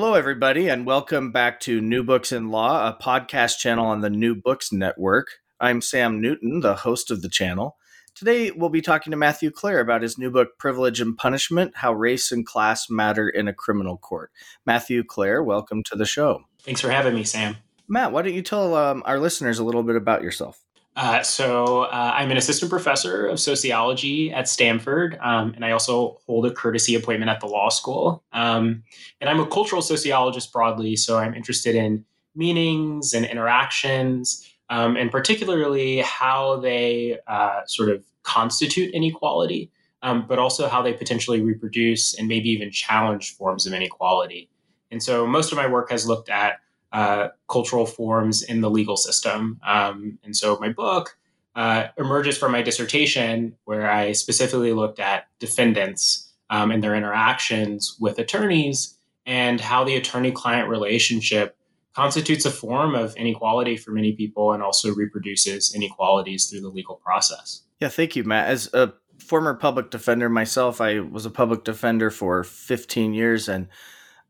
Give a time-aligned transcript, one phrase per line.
[0.00, 4.08] Hello, everybody, and welcome back to New Books in Law, a podcast channel on the
[4.08, 5.26] New Books Network.
[5.58, 7.76] I'm Sam Newton, the host of the channel.
[8.14, 11.92] Today, we'll be talking to Matthew Clair about his new book, Privilege and Punishment How
[11.92, 14.30] Race and Class Matter in a Criminal Court.
[14.64, 16.44] Matthew Clair, welcome to the show.
[16.62, 17.56] Thanks for having me, Sam.
[17.88, 20.64] Matt, why don't you tell um, our listeners a little bit about yourself?
[20.98, 26.18] Uh, so uh, I'm an assistant professor of sociology at Stanford, um, and I also
[26.26, 28.24] hold a courtesy appointment at the law school.
[28.32, 28.82] Um,
[29.20, 35.08] and I'm a cultural sociologist broadly, so I'm interested in meanings and interactions, um, and
[35.08, 39.70] particularly how they uh, sort of constitute inequality,
[40.02, 44.50] um, but also how they potentially reproduce and maybe even challenge forms of inequality.
[44.90, 46.58] And so most of my work has looked at
[46.92, 49.60] uh, cultural forms in the legal system.
[49.66, 51.16] Um, and so my book
[51.54, 57.96] uh, emerges from my dissertation, where I specifically looked at defendants um, and their interactions
[58.00, 61.56] with attorneys and how the attorney client relationship
[61.94, 66.96] constitutes a form of inequality for many people and also reproduces inequalities through the legal
[66.96, 67.62] process.
[67.80, 68.48] Yeah, thank you, Matt.
[68.48, 73.68] As a former public defender myself, I was a public defender for 15 years and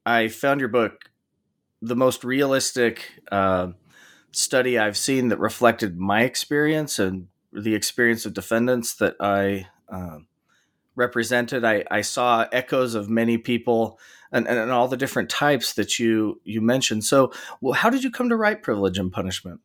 [0.07, 1.08] I found your book
[1.81, 3.69] the most realistic uh,
[4.33, 10.19] study I've seen that reflected my experience and the experience of defendants that I uh,
[10.95, 11.65] represented.
[11.65, 13.99] I, I, saw echoes of many people
[14.33, 17.05] and, and, all the different types that you you mentioned.
[17.05, 19.61] So, well, how did you come to write Privilege and Punishment?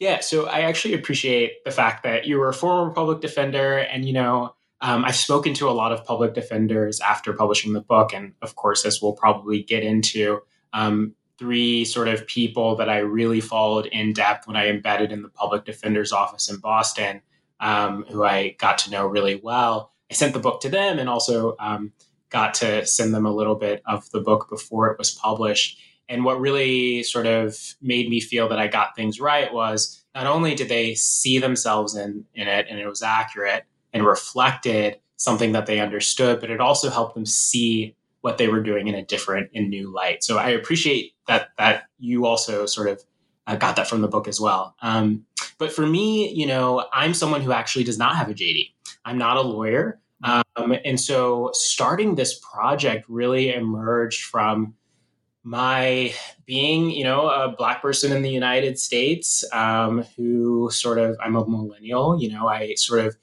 [0.00, 4.04] Yeah, so I actually appreciate the fact that you were a former public defender, and
[4.04, 4.54] you know.
[4.80, 8.54] Um, I've spoken to a lot of public defenders after publishing the book, and of
[8.54, 10.38] course, as we'll probably get into,
[10.72, 15.22] um, three sort of people that I really followed in depth when I embedded in
[15.22, 17.22] the public defender's office in Boston,
[17.60, 19.92] um, who I got to know really well.
[20.10, 21.92] I sent the book to them and also um,
[22.30, 25.78] got to send them a little bit of the book before it was published.
[26.08, 30.26] And what really sort of made me feel that I got things right was not
[30.26, 35.52] only did they see themselves in, in it and it was accurate and reflected something
[35.52, 39.04] that they understood, but it also helped them see what they were doing in a
[39.04, 40.24] different and new light.
[40.24, 43.02] So I appreciate that that you also sort of
[43.46, 44.74] uh, got that from the book as well.
[44.82, 45.24] Um,
[45.58, 48.72] but for me, you know, I'm someone who actually does not have a JD.
[49.04, 54.74] I'm not a lawyer, um, and so starting this project really emerged from
[55.44, 56.12] my
[56.44, 61.36] being, you know, a black person in the United States um, who sort of I'm
[61.36, 62.20] a millennial.
[62.20, 63.16] You know, I sort of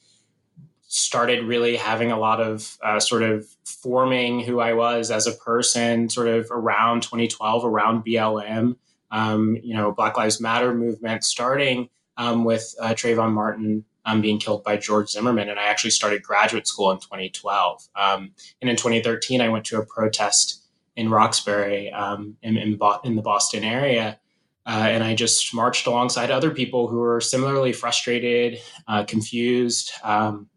[0.95, 5.33] started really having a lot of uh, sort of forming who I was as a
[5.33, 8.77] person, sort of around 2012, around BLM,
[9.11, 14.39] um, you know, Black Lives Matter movement, starting um, with uh, Trayvon Martin um, being
[14.39, 15.49] killed by George Zimmerman.
[15.49, 17.89] And I actually started graduate school in 2012.
[17.97, 18.31] Um,
[18.61, 20.63] and in 2013, I went to a protest
[20.95, 24.17] in Roxbury um, in, in, Bo- in, the Boston area.
[24.65, 30.47] Uh, and I just marched alongside other people who were similarly frustrated, uh, confused, um,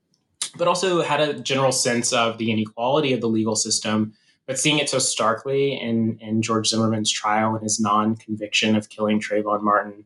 [0.56, 4.14] but also had a general sense of the inequality of the legal system.
[4.46, 8.88] But seeing it so starkly in, in George Zimmerman's trial and his non conviction of
[8.88, 10.04] killing Trayvon Martin,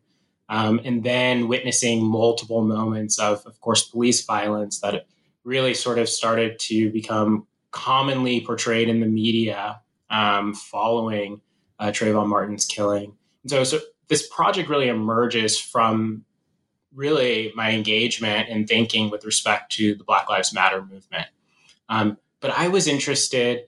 [0.49, 5.07] um, and then witnessing multiple moments of, of course, police violence that
[5.45, 9.81] really sort of started to become commonly portrayed in the media
[10.11, 11.41] um, following
[11.79, 13.15] uh, Trayvon Martin's killing.
[13.43, 16.25] And so, so this project really emerges from
[16.95, 21.27] really my engagement and thinking with respect to the Black Lives Matter movement.
[21.89, 23.67] Um, but I was interested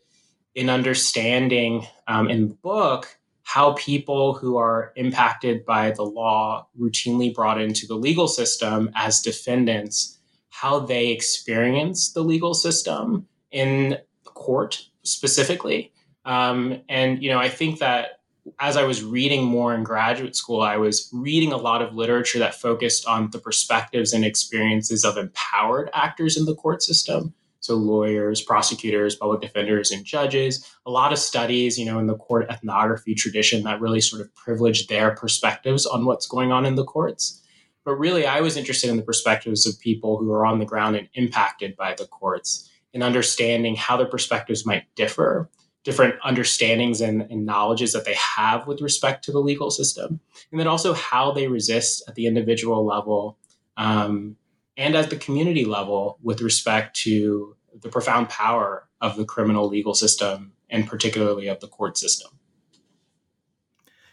[0.55, 7.35] in understanding um, in the book how people who are impacted by the law routinely
[7.35, 10.19] brought into the legal system as defendants
[10.49, 15.93] how they experience the legal system in court specifically
[16.25, 18.21] Um, and you know, I think that
[18.59, 22.39] as I was reading more in graduate school, I was reading a lot of literature
[22.41, 27.35] that focused on the perspectives and experiences of empowered actors in the court system.
[27.61, 30.71] So lawyers, prosecutors, public defenders, and judges.
[30.85, 34.35] A lot of studies, you know, in the court ethnography tradition that really sort of
[34.35, 37.43] privileged their perspectives on what's going on in the courts.
[37.83, 40.97] But really, I was interested in the perspectives of people who are on the ground
[40.97, 45.49] and impacted by the courts and understanding how their perspectives might differ
[45.85, 50.19] different understandings and, and, knowledges that they have with respect to the legal system,
[50.51, 53.39] and then also how they resist at the individual level
[53.77, 54.37] um,
[54.77, 59.95] and at the community level with respect to the profound power of the criminal legal
[59.95, 62.31] system and particularly of the court system.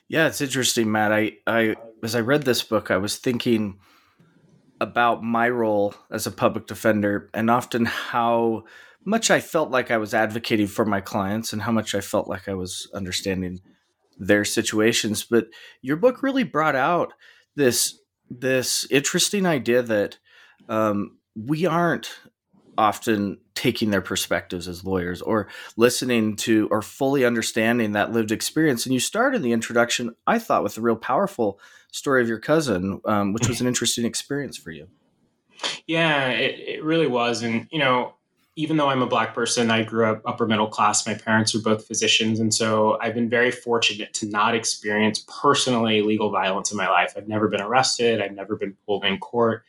[0.07, 1.13] Yeah, it's interesting, Matt.
[1.13, 3.79] I, I as I read this book, I was thinking
[4.81, 8.65] about my role as a public defender and often how
[9.06, 12.27] much I felt like I was advocating for my clients and how much I felt
[12.27, 13.62] like I was understanding
[14.18, 15.24] their situations.
[15.24, 15.48] But
[15.81, 17.13] your book really brought out
[17.56, 18.00] this
[18.30, 20.18] this interesting idea that
[20.69, 22.09] um, we aren't
[22.77, 28.86] often taking their perspectives as lawyers or listening to or fully understanding that lived experience.
[28.86, 31.59] And you start in the introduction, I thought, with a real powerful
[31.92, 34.88] story of your cousin, um, which was an interesting experience for you.
[35.86, 37.44] Yeah, it, it really was.
[37.44, 38.15] And, you know,
[38.61, 41.07] even though I'm a black person, I grew up upper middle class.
[41.07, 42.39] My parents were both physicians.
[42.39, 47.13] And so I've been very fortunate to not experience personally legal violence in my life.
[47.17, 48.21] I've never been arrested.
[48.21, 49.63] I've never been pulled in court.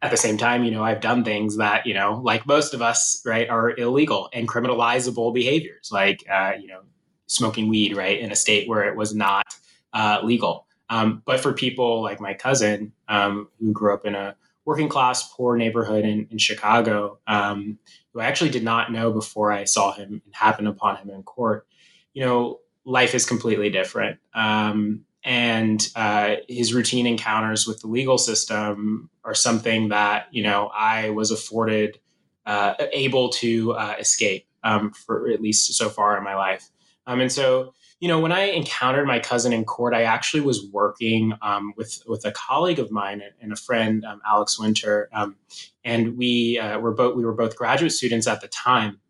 [0.00, 2.80] At the same time, you know, I've done things that, you know, like most of
[2.80, 6.80] us, right, are illegal and criminalizable behaviors, like, uh, you know,
[7.26, 9.44] smoking weed, right, in a state where it was not
[9.92, 10.66] uh, legal.
[10.88, 14.34] Um, but for people like my cousin, um, who grew up in a
[14.64, 17.78] working class, poor neighborhood in, in Chicago, um,
[18.12, 21.22] who I actually did not know before I saw him and happened upon him in
[21.22, 21.66] court,
[22.12, 24.18] you know, life is completely different.
[24.34, 30.70] Um, and uh, his routine encounters with the legal system are something that, you know,
[30.74, 32.00] I was afforded,
[32.46, 36.68] uh, able to uh, escape um, for at least so far in my life.
[37.06, 40.66] Um, and so, you know, when I encountered my cousin in court, I actually was
[40.72, 45.36] working um, with with a colleague of mine and a friend, um, Alex Winter, um,
[45.84, 49.00] and we uh, were both we were both graduate students at the time.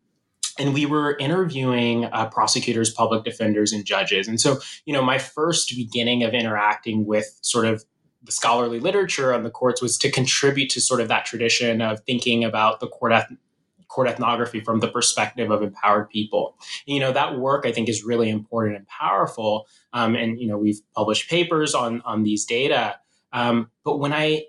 [0.59, 4.27] And we were interviewing uh, prosecutors, public defenders, and judges.
[4.27, 7.85] And so, you know, my first beginning of interacting with sort of
[8.21, 12.01] the scholarly literature on the courts was to contribute to sort of that tradition of
[12.01, 13.13] thinking about the court
[13.91, 16.57] court ethnography from the perspective of empowered people.
[16.87, 19.67] And, you know, that work I think is really important and powerful.
[19.91, 22.95] Um, and, you know, we've published papers on, on these data.
[23.33, 24.45] Um, but when I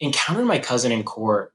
[0.00, 1.54] encountered my cousin in court,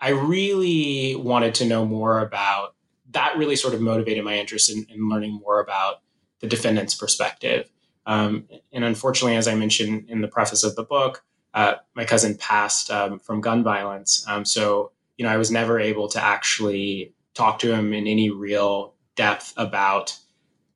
[0.00, 2.74] I really wanted to know more about
[3.10, 6.02] that really sort of motivated my interest in, in learning more about
[6.40, 7.70] the defendant's perspective.
[8.06, 11.22] Um, and unfortunately, as I mentioned in the preface of the book,
[11.54, 14.24] uh, my cousin passed um, from gun violence.
[14.28, 18.30] Um, so you know, I was never able to actually talk to him in any
[18.30, 20.16] real depth about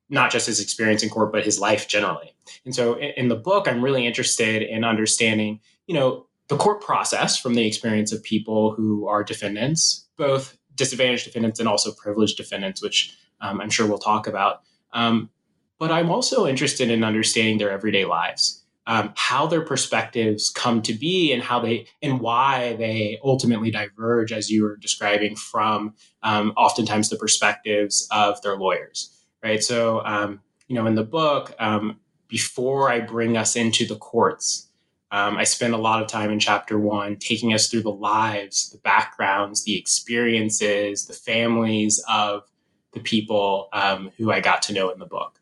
[0.09, 2.33] not just his experience in court, but his life generally.
[2.65, 7.37] And so in the book, I'm really interested in understanding, you know, the court process
[7.37, 12.81] from the experience of people who are defendants, both disadvantaged defendants and also privileged defendants,
[12.81, 14.61] which um, I'm sure we'll talk about.
[14.93, 15.29] Um,
[15.77, 18.58] but I'm also interested in understanding their everyday lives
[18.89, 24.33] um, how their perspectives come to be and how they and why they ultimately diverge,
[24.33, 25.93] as you were describing, from
[26.23, 29.63] um, oftentimes the perspectives of their lawyers, right?
[29.63, 34.69] So, um, you know, in the book, um, before I bring us into the courts,
[35.11, 38.71] um, I spend a lot of time in chapter one taking us through the lives,
[38.71, 42.41] the backgrounds, the experiences, the families of
[42.93, 45.39] the people um, who I got to know in the book.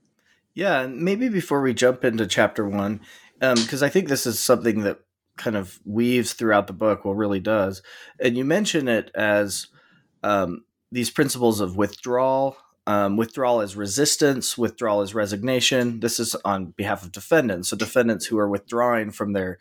[0.53, 2.99] Yeah, maybe before we jump into chapter one,
[3.39, 4.99] because um, I think this is something that
[5.37, 7.05] kind of weaves throughout the book.
[7.05, 7.81] Well, really does,
[8.19, 9.67] and you mention it as
[10.23, 12.57] um, these principles of withdrawal.
[12.85, 14.57] Um, withdrawal is resistance.
[14.57, 15.99] Withdrawal is resignation.
[15.99, 17.69] This is on behalf of defendants.
[17.69, 19.59] So defendants who are withdrawing from their,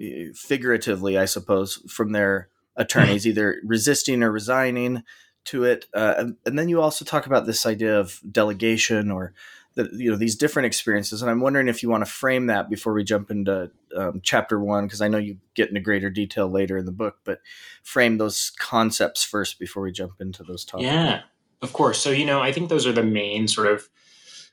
[0.00, 5.02] eh, figuratively, I suppose, from their attorneys, either resisting or resigning
[5.44, 5.84] to it.
[5.92, 9.34] Uh, and, and, then you also talk about this idea of delegation or
[9.76, 12.68] the, you know these different experiences and i'm wondering if you want to frame that
[12.68, 16.48] before we jump into um, chapter one because i know you get into greater detail
[16.48, 17.40] later in the book but
[17.82, 20.86] frame those concepts first before we jump into those topics.
[20.86, 21.22] Yeah
[21.62, 21.98] of course.
[22.00, 23.88] So you know i think those are the main sort of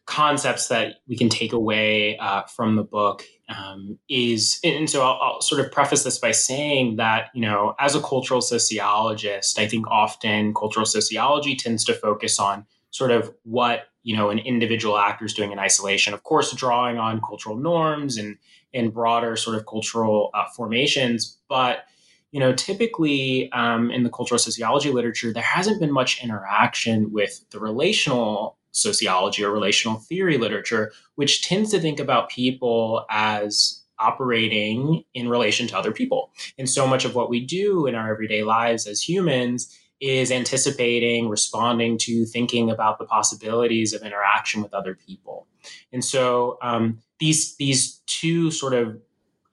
[0.05, 5.19] concepts that we can take away uh, from the book um, is and so I'll,
[5.21, 9.67] I'll, sort of preface this by saying that you know as a cultural sociologist i
[9.67, 14.97] think often cultural sociology tends to focus on sort of what you know an individual
[14.97, 16.13] actor is doing in isolation.
[16.13, 18.37] Of course, drawing on cultural norms and
[18.73, 21.85] and broader sort of cultural uh, formations, but
[22.33, 27.45] you know, typically um, in the cultural sociology literature, there hasn't been much interaction with
[27.51, 35.03] the relational sociology or relational theory literature, which tends to think about people as operating
[35.13, 36.31] in relation to other people.
[36.57, 41.29] And so much of what we do in our everyday lives as humans is anticipating,
[41.29, 45.47] responding to, thinking about the possibilities of interaction with other people.
[45.93, 48.99] And so um, these these two sort of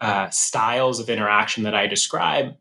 [0.00, 2.56] uh, styles of interaction that I describe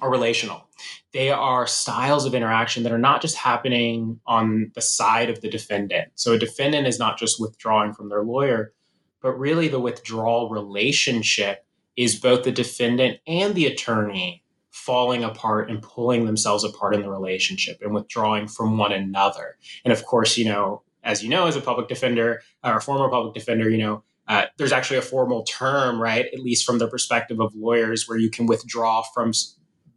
[0.00, 0.68] are relational.
[1.12, 5.50] They are styles of interaction that are not just happening on the side of the
[5.50, 6.08] defendant.
[6.14, 8.72] So a defendant is not just withdrawing from their lawyer,
[9.20, 14.44] but really the withdrawal relationship is both the defendant and the attorney
[14.88, 19.58] falling apart and pulling themselves apart in the relationship and withdrawing from one another.
[19.84, 23.10] And of course, you know, as you know, as a public defender or a former
[23.10, 26.24] public defender, you know, uh, there's actually a formal term, right?
[26.32, 29.32] At least from the perspective of lawyers, where you can withdraw from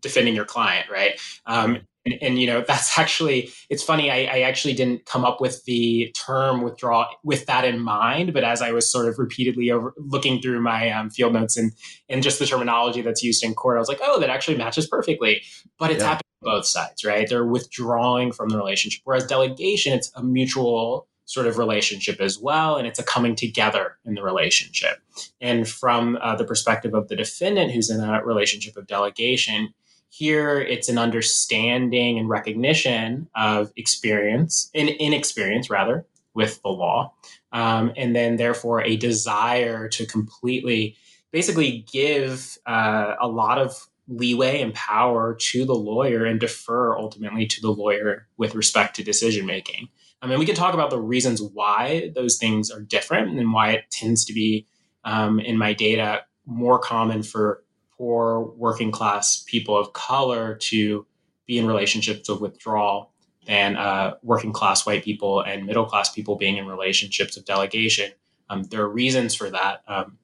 [0.01, 1.17] defending your client, right?
[1.45, 4.09] Um, and, and, you know that's actually it's funny.
[4.09, 8.43] I, I, actually didn't come up with the term withdraw with that in mind, but
[8.43, 11.71] as I was sort of repeatedly over, looking through my um, field notes and
[12.09, 14.87] and just the terminology that's used in court, I was like, oh, that actually matches
[14.87, 15.43] perfectly.
[15.77, 16.09] But it's yeah.
[16.09, 17.27] happening on both sides, right?
[17.27, 22.75] They're withdrawing from the relationship, whereas delegation, it's a mutual sort of relationship as well,
[22.75, 24.97] and it's a coming together in the relationship.
[25.39, 29.73] And from uh, the perspective of the defendant who's in a relationship of delegation,
[30.13, 37.13] here, it's an understanding and recognition of experience, in inexperience rather, with the law.
[37.53, 40.97] Um, and then, therefore, a desire to completely
[41.31, 47.45] basically give uh, a lot of leeway and power to the lawyer and defer ultimately
[47.45, 49.87] to the lawyer with respect to decision making.
[50.21, 53.71] I mean, we can talk about the reasons why those things are different and why
[53.71, 54.67] it tends to be
[55.05, 57.63] um, in my data more common for
[58.01, 61.05] poor working class people of color to
[61.45, 63.11] be in relationships of withdrawal
[63.45, 68.11] than uh, working class white people and middle class people being in relationships of delegation.
[68.49, 69.83] Um, there are reasons for that.
[69.87, 70.17] Um,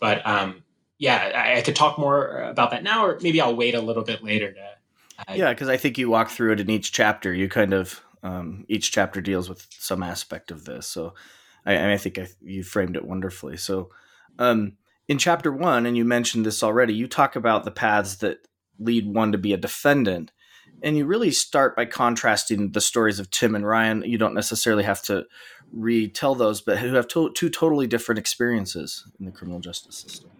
[0.00, 0.64] but um,
[0.98, 4.02] yeah, I, I, could talk more about that now, or maybe I'll wait a little
[4.02, 4.68] bit later to.
[5.28, 7.32] Uh, yeah, because I think you walk through it in each chapter.
[7.32, 10.88] You kind of um, each chapter deals with some aspect of this.
[10.88, 11.14] So
[11.64, 13.56] I, I think I, you framed it wonderfully.
[13.56, 13.90] So
[14.40, 14.72] um,
[15.10, 18.46] in chapter one, and you mentioned this already, you talk about the paths that
[18.78, 20.30] lead one to be a defendant.
[20.84, 24.04] And you really start by contrasting the stories of Tim and Ryan.
[24.06, 25.24] You don't necessarily have to
[25.72, 30.30] retell those, but who have to- two totally different experiences in the criminal justice system.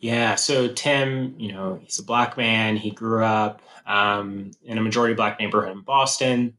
[0.00, 0.34] Yeah.
[0.34, 2.76] So Tim, you know, he's a black man.
[2.76, 6.54] He grew up um, in a majority black neighborhood in Boston.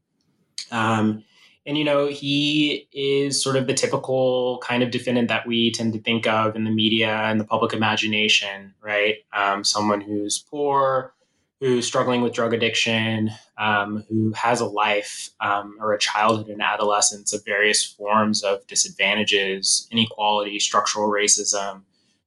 [0.70, 1.24] Um,
[1.66, 5.92] and, you know, he is sort of the typical kind of defendant that we tend
[5.92, 9.16] to think of in the media and the public imagination, right?
[9.32, 11.12] Um, someone who's poor,
[11.60, 16.62] who's struggling with drug addiction, um, who has a life um, or a childhood and
[16.62, 21.82] adolescence of various forms of disadvantages, inequality, structural racism,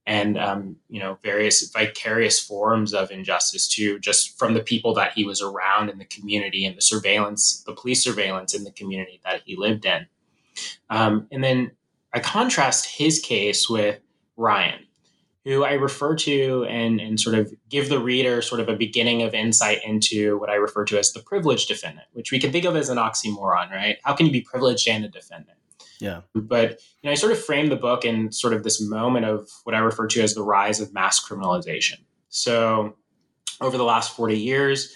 [0.05, 5.13] and um, you know various vicarious forms of injustice too just from the people that
[5.13, 9.21] he was around in the community and the surveillance the police surveillance in the community
[9.23, 10.05] that he lived in.
[10.89, 11.71] Um, and then
[12.13, 13.99] i contrast his case with
[14.35, 14.79] ryan
[15.45, 19.21] who i refer to and, and sort of give the reader sort of a beginning
[19.21, 22.65] of insight into what i refer to as the privileged defendant which we can think
[22.65, 23.97] of as an oxymoron right?
[24.03, 25.57] How can you be privileged and a defendant
[26.03, 26.21] yeah.
[26.35, 29.49] But you know, I sort of frame the book in sort of this moment of
[29.63, 31.99] what I refer to as the rise of mass criminalization.
[32.27, 32.97] So
[33.61, 34.93] over the last 40 years,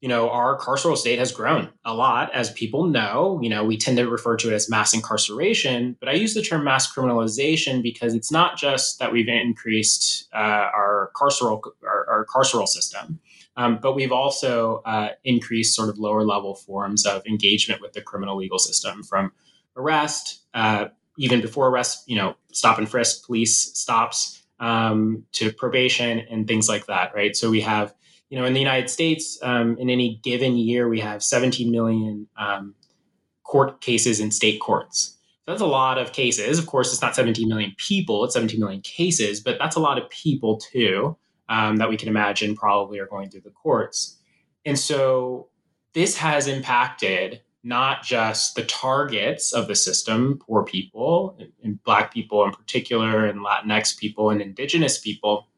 [0.00, 3.38] you know, our carceral state has grown a lot, as people know.
[3.42, 6.42] You know, we tend to refer to it as mass incarceration, but I use the
[6.42, 10.38] term mass criminalization because it's not just that we've increased uh,
[10.74, 13.20] our carceral our, our carceral system,
[13.58, 18.00] um, but we've also uh, increased sort of lower level forms of engagement with the
[18.00, 19.32] criminal legal system, from
[19.76, 20.86] arrest, uh,
[21.18, 26.68] even before arrest, you know, stop and frisk, police stops um, to probation and things
[26.68, 27.36] like that, right?
[27.36, 27.94] So we have,
[28.30, 32.26] you know, in the United States, um, in any given year, we have 17 million
[32.36, 32.74] um,
[33.42, 35.16] court cases in state courts.
[35.44, 36.58] So that's a lot of cases.
[36.58, 39.98] Of course, it's not 17 million people; it's 17 million cases, but that's a lot
[39.98, 41.16] of people too
[41.48, 44.18] um, that we can imagine probably are going through the courts.
[44.64, 45.48] And so
[45.92, 52.44] this has impacted not just the targets of the system, poor people, and Black people
[52.44, 55.48] in particular, and Latinx people and Indigenous people,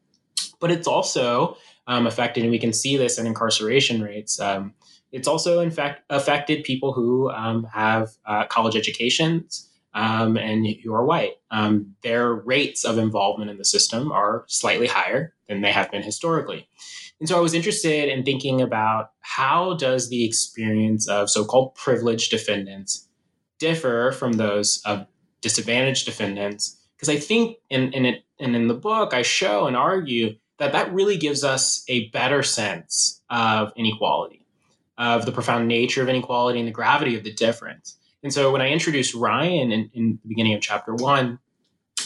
[0.59, 4.39] but it's also um, affected, and we can see this in incarceration rates.
[4.39, 4.73] Um,
[5.11, 10.93] it's also in fact affected people who um, have uh, college educations um, and who
[10.93, 11.33] are white.
[11.49, 16.03] Um, their rates of involvement in the system are slightly higher than they have been
[16.03, 16.67] historically.
[17.19, 22.29] And so I was interested in thinking about how does the experience of so-called privileged
[22.29, 23.07] defendants
[23.59, 25.07] differ from those of
[25.41, 26.77] disadvantaged defendants?
[26.95, 30.71] Because I think in, in it and in the book I show and argue that
[30.73, 34.45] that really gives us a better sense of inequality,
[34.97, 37.97] of the profound nature of inequality and the gravity of the difference.
[38.23, 41.39] And so when I introduced Ryan in, in the beginning of chapter one,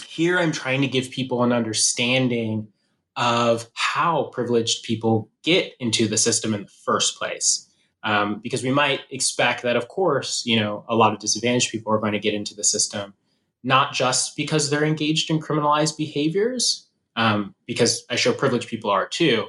[0.05, 2.67] here I'm trying to give people an understanding
[3.15, 7.67] of how privileged people get into the system in the first place.
[8.03, 11.93] Um, because we might expect that, of course, you know, a lot of disadvantaged people
[11.93, 13.13] are going to get into the system,
[13.63, 19.07] not just because they're engaged in criminalized behaviors, um, because I show privileged people are
[19.07, 19.47] too,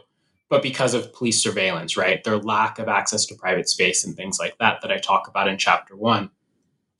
[0.50, 2.23] but because of police surveillance, right?
[2.23, 5.49] Their lack of access to private space and things like that, that I talk about
[5.49, 6.28] in chapter one.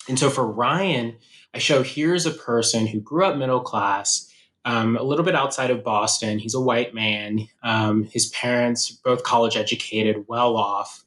[0.09, 1.16] And so for Ryan,
[1.52, 4.31] I show here's a person who grew up middle class,
[4.64, 6.38] um, a little bit outside of Boston.
[6.38, 7.49] He's a white man.
[7.62, 11.04] Um, his parents, both college educated, well off.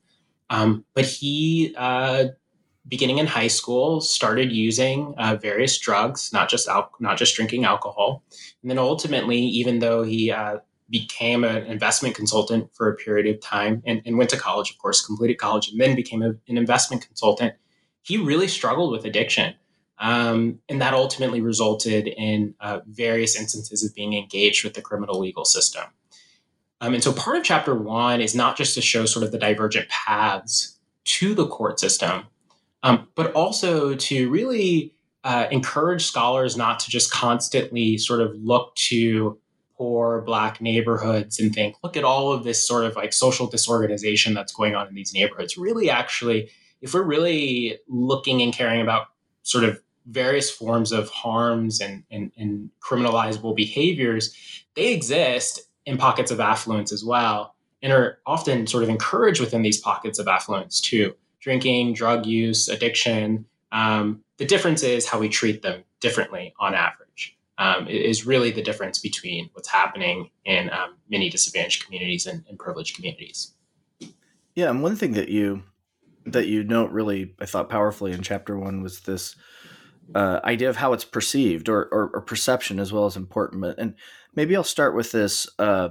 [0.50, 2.26] Um, but he, uh,
[2.88, 7.66] beginning in high school, started using uh, various drugs, not just al- not just drinking
[7.66, 8.24] alcohol.
[8.62, 10.58] And then ultimately, even though he uh,
[10.90, 14.78] became an investment consultant for a period of time and, and, went to college, of
[14.78, 17.56] course, completed college, and then became a, an investment consultant,
[18.04, 19.56] he really struggled with addiction.
[19.98, 25.20] Um, and that ultimately resulted in uh, various instances of being engaged with the criminal
[25.20, 25.86] legal system.
[26.82, 29.38] Um, and so part of chapter one is not just to show sort of the
[29.38, 32.26] divergent paths to the court system,
[32.84, 38.76] um, but also to really uh, encourage scholars not to just constantly sort of look
[38.76, 39.40] to
[39.78, 44.34] poor black neighborhoods and think, look at all of this sort of like social disorganization
[44.34, 45.58] that's going on in these neighborhoods.
[45.58, 46.50] Really, actually,
[46.82, 49.08] if we're really looking and caring about
[49.44, 54.36] sort of various forms of harms and, and, and criminalizable behaviors,
[54.76, 59.62] they exist in pockets of affluence as well and are often sort of encouraged within
[59.62, 61.16] these pockets of affluence too.
[61.40, 63.46] Drinking, drug use, addiction.
[63.72, 67.38] Um, the difference is how we treat them differently on average.
[67.58, 72.60] Um, is really the difference between what's happening in um, many disadvantaged communities and, and
[72.60, 73.54] privileged communities.
[74.56, 75.64] Yeah, and one thing that you
[76.26, 79.36] that you note really, I thought powerfully in chapter one was this
[80.14, 83.66] uh, idea of how it's perceived or, or, or, perception as well as important.
[83.78, 83.96] And
[84.36, 85.48] maybe I'll start with this.
[85.58, 85.90] Uh,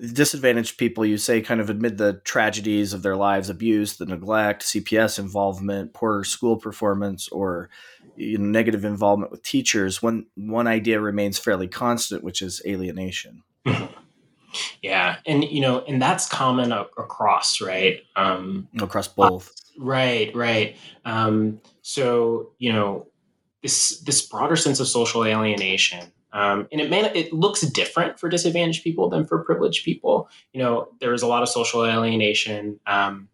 [0.00, 4.62] disadvantaged people, you say, kind of admit the tragedies of their lives abuse, the neglect,
[4.62, 7.68] CPS involvement, poor school performance, or
[8.16, 10.02] you know, negative involvement with teachers.
[10.02, 13.42] One, one idea remains fairly constant, which is alienation.
[14.82, 18.00] Yeah, and you know, and that's common across, right?
[18.16, 19.48] Um, across both.
[19.50, 20.76] Uh, right, right.
[21.04, 23.06] Um, so you know,
[23.62, 28.84] this this broader sense of social alienation, um, and it it looks different for disadvantaged
[28.84, 30.28] people than for privileged people.
[30.52, 32.78] You know, there is a lot of social alienation.
[32.86, 33.30] Um,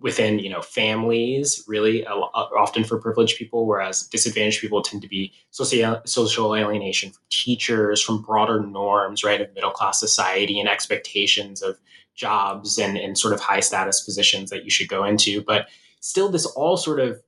[0.00, 5.32] within you know families really often for privileged people whereas disadvantaged people tend to be
[5.50, 11.62] social social alienation from teachers from broader norms right of middle class society and expectations
[11.62, 11.76] of
[12.14, 15.66] jobs and, and sort of high status positions that you should go into but
[15.98, 17.20] still this all sort of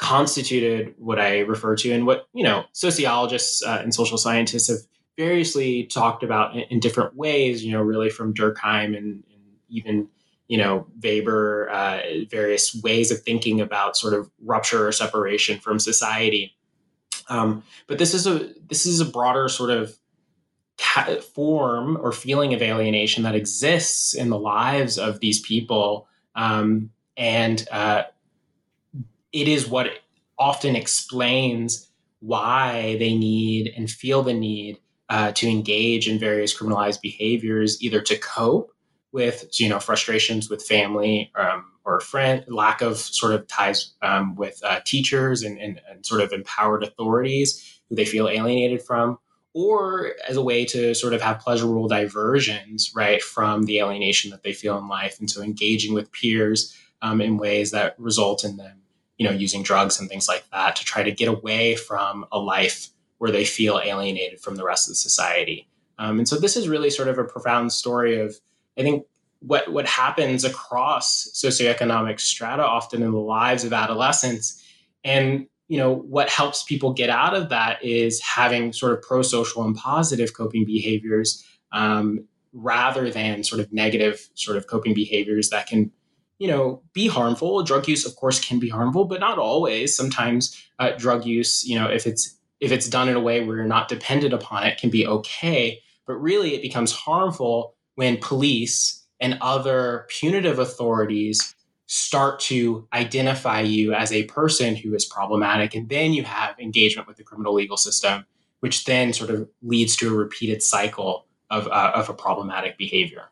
[0.00, 4.78] constituted what i refer to and what you know sociologists uh, and social scientists have
[5.18, 10.08] variously talked about in, in different ways you know really from durkheim and, and even
[10.50, 15.78] you know Weber, uh, various ways of thinking about sort of rupture or separation from
[15.78, 16.56] society.
[17.28, 19.94] Um, but this is a this is a broader sort of
[21.34, 27.64] form or feeling of alienation that exists in the lives of these people, um, and
[27.70, 28.02] uh,
[29.32, 29.88] it is what
[30.38, 31.88] often explains
[32.20, 38.00] why they need and feel the need uh, to engage in various criminalized behaviors, either
[38.00, 38.72] to cope
[39.12, 44.36] with you know frustrations with family um, or friend lack of sort of ties um,
[44.36, 49.18] with uh, teachers and, and, and, sort of empowered authorities who they feel alienated from
[49.52, 54.44] or as a way to sort of have pleasurable diversions right from the alienation that
[54.44, 58.56] they feel in life and so engaging with peers um, in ways that result in
[58.56, 58.80] them
[59.20, 62.38] you know using drugs and things like that to try to get away from a
[62.38, 65.68] life where they feel alienated from the rest of society.
[65.98, 68.34] Um, and so this is really sort of a profound story of
[68.78, 69.04] I think
[69.40, 74.64] what what happens across socioeconomic strata often in the lives of adolescents.
[75.04, 79.62] And you know what helps people get out of that is having sort of pro-social
[79.62, 85.66] and positive coping behaviors um, rather than sort of negative sort of coping behaviors that
[85.66, 85.92] can
[86.40, 87.62] you know, be harmful.
[87.62, 89.94] Drug use, of course, can be harmful, but not always.
[89.94, 93.58] Sometimes uh, drug use, you know, if it's if it's done in a way where
[93.58, 95.82] you're not dependent upon it, can be okay.
[96.06, 101.54] But really, it becomes harmful when police and other punitive authorities
[101.86, 105.74] start to identify you as a person who is problematic.
[105.74, 108.24] And then you have engagement with the criminal legal system,
[108.60, 113.28] which then sort of leads to a repeated cycle of, uh, of a problematic behavior.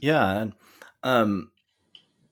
[0.00, 0.48] Yeah.
[1.06, 1.52] Um,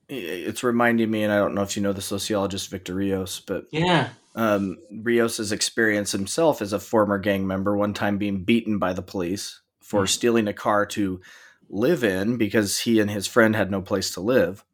[0.09, 3.67] it's reminding me, and I don't know if you know the sociologist Victor Rios, but
[3.71, 8.91] yeah, um, Rios's experience himself as a former gang member, one time being beaten by
[8.91, 10.07] the police for mm-hmm.
[10.07, 11.21] stealing a car to
[11.69, 14.65] live in because he and his friend had no place to live,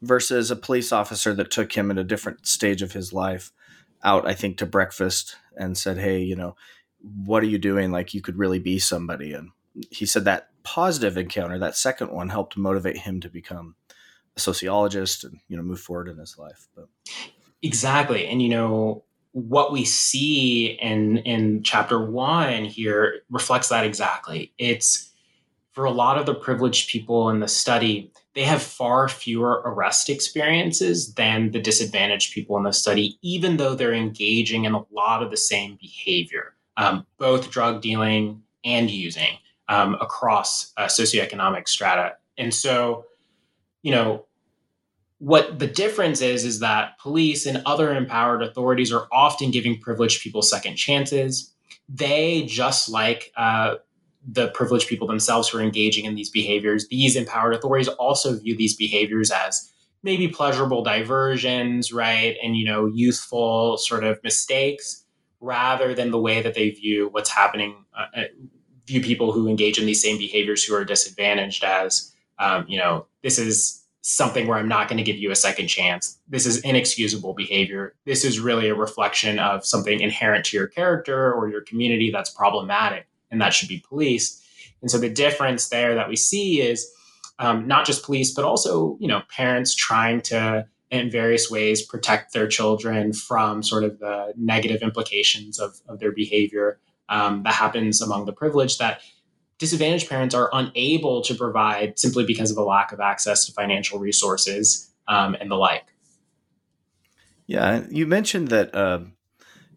[0.00, 3.50] versus a police officer that took him at a different stage of his life
[4.04, 6.54] out, I think, to breakfast and said, Hey, you know,
[7.00, 7.90] what are you doing?
[7.90, 9.32] Like, you could really be somebody.
[9.32, 9.50] And
[9.90, 13.74] he said that positive encounter, that second one, helped motivate him to become
[14.36, 16.68] a sociologist and, you know, move forward in his life.
[16.74, 16.88] But
[17.62, 18.26] exactly.
[18.26, 24.52] And, you know, what we see in in chapter one here reflects that exactly.
[24.58, 25.12] It's
[25.72, 30.10] for a lot of the privileged people in the study, they have far fewer arrest
[30.10, 35.22] experiences than the disadvantaged people in the study, even though they're engaging in a lot
[35.22, 39.38] of the same behavior, um, both drug dealing and using
[39.70, 42.16] um, across uh, socioeconomic strata.
[42.36, 43.06] And so,
[43.82, 44.26] you know,
[45.18, 50.22] what the difference is is that police and other empowered authorities are often giving privileged
[50.22, 51.54] people second chances.
[51.88, 53.76] They, just like uh,
[54.26, 58.56] the privileged people themselves who are engaging in these behaviors, these empowered authorities also view
[58.56, 59.70] these behaviors as
[60.02, 62.36] maybe pleasurable diversions, right?
[62.42, 65.04] And, you know, youthful sort of mistakes
[65.40, 68.22] rather than the way that they view what's happening, uh,
[68.90, 73.06] view people who engage in these same behaviors who are disadvantaged as, um, you know,
[73.22, 76.18] this is something where I'm not going to give you a second chance.
[76.28, 77.94] This is inexcusable behavior.
[78.06, 82.30] This is really a reflection of something inherent to your character or your community that's
[82.30, 84.42] problematic and that should be policed.
[84.80, 86.90] And so the difference there that we see is
[87.38, 92.32] um, not just police, but also you know parents trying to in various ways protect
[92.32, 98.00] their children from sort of the negative implications of, of their behavior um, that happens
[98.00, 99.02] among the privileged that
[99.58, 103.98] disadvantaged parents are unable to provide simply because of a lack of access to financial
[103.98, 105.84] resources um, and the like.
[107.46, 109.00] Yeah, you mentioned that uh,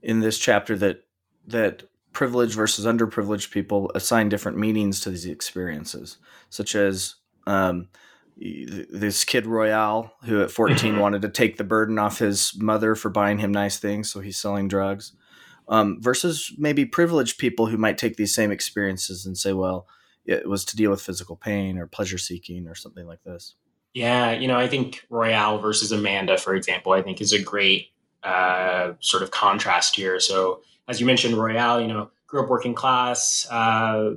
[0.01, 1.03] in this chapter that
[1.47, 6.17] that privileged versus underprivileged people assign different meanings to these experiences,
[6.49, 7.15] such as
[7.47, 7.89] um,
[8.37, 13.09] this kid Royale, who at 14 wanted to take the burden off his mother for
[13.09, 15.13] buying him nice things, so he's selling drugs,
[15.67, 19.87] um, versus maybe privileged people who might take these same experiences and say, well,
[20.25, 23.55] it was to deal with physical pain or pleasure seeking or something like this.
[23.93, 27.89] Yeah, you know, I think Royale versus Amanda, for example, I think is a great
[28.23, 30.19] uh, sort of contrast here.
[30.19, 33.47] So as you mentioned, Royale, you know, grew up working class.
[33.49, 34.15] Uh,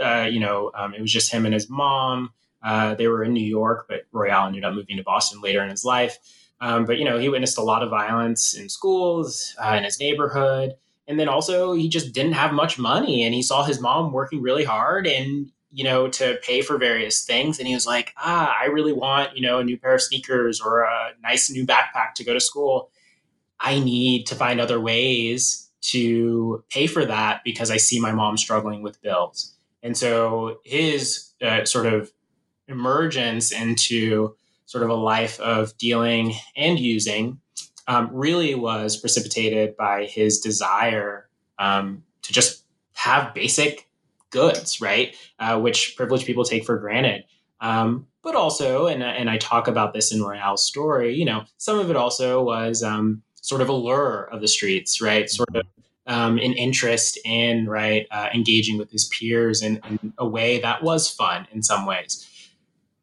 [0.00, 2.32] uh, you know, um, it was just him and his mom.
[2.62, 5.70] Uh, they were in New York, but Royale ended up moving to Boston later in
[5.70, 6.18] his life.
[6.60, 10.00] Um, but you know, he witnessed a lot of violence in schools, uh, in his
[10.00, 10.74] neighborhood,
[11.06, 14.42] and then also he just didn't have much money, and he saw his mom working
[14.42, 18.56] really hard, and you know, to pay for various things, and he was like, ah,
[18.60, 22.14] I really want you know a new pair of sneakers or a nice new backpack
[22.16, 22.90] to go to school.
[23.60, 28.36] I need to find other ways to pay for that because I see my mom
[28.36, 29.54] struggling with bills.
[29.82, 32.12] And so his uh, sort of
[32.66, 34.34] emergence into
[34.68, 37.40] sort of a life of dealing and using
[37.86, 41.26] um, really was precipitated by his desire
[41.58, 43.88] um, to just have basic
[44.28, 45.16] goods, right?
[45.38, 47.24] Uh, which privileged people take for granted.
[47.62, 51.78] Um, but also, and, and I talk about this in Royale's story, you know, some
[51.78, 55.30] of it also was um, sort of a lure of the streets, right?
[55.30, 55.66] Sort of
[56.06, 60.82] um, an interest in right uh, engaging with his peers in, in, a way that
[60.82, 62.27] was fun in some ways.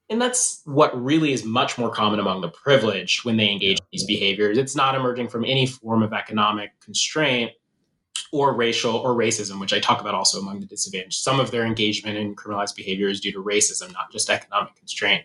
[0.09, 3.85] And that's what really is much more common among the privileged when they engage in
[3.91, 4.57] these behaviors.
[4.57, 7.51] It's not emerging from any form of economic constraint
[8.31, 11.21] or racial or racism, which I talk about also among the disadvantaged.
[11.21, 15.23] Some of their engagement in criminalized behavior is due to racism, not just economic constraint.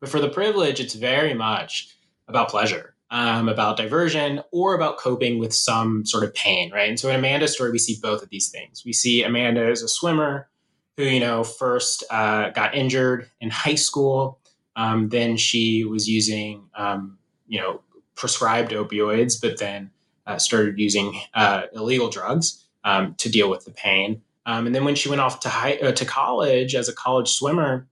[0.00, 1.94] But for the privileged, it's very much
[2.26, 6.88] about pleasure um, about diversion or about coping with some sort of pain, right?
[6.88, 8.82] And so in Amanda's story, we see both of these things.
[8.86, 10.48] We see Amanda as a swimmer
[10.96, 14.38] who, you know, first uh, got injured in high school.
[14.76, 17.82] Um, then she was using, um, you know,
[18.14, 19.90] prescribed opioids, but then
[20.26, 24.22] uh, started using uh, illegal drugs um, to deal with the pain.
[24.46, 27.28] Um, and then when she went off to high, uh, to college as a college
[27.28, 27.86] swimmer,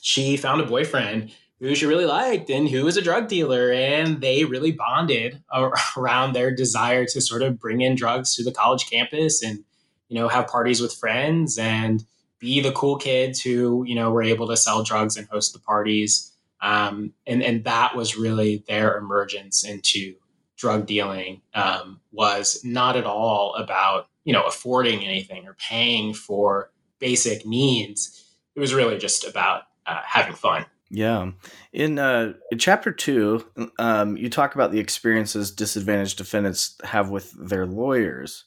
[0.00, 3.72] she found a boyfriend who she really liked and who was a drug dealer.
[3.72, 5.42] And they really bonded
[5.96, 9.64] around their desire to sort of bring in drugs to the college campus and,
[10.08, 12.04] you know, have parties with friends and
[12.46, 15.58] be the cool kids who, you know, were able to sell drugs and host the
[15.58, 16.32] parties.
[16.60, 20.14] Um, and, and that was really their emergence into
[20.56, 26.70] drug dealing um, was not at all about, you know, affording anything or paying for
[27.00, 28.24] basic needs.
[28.54, 30.66] It was really just about uh, having fun.
[30.88, 31.32] Yeah.
[31.72, 33.44] In, uh, in chapter two,
[33.80, 38.44] um, you talk about the experiences disadvantaged defendants have with their lawyers.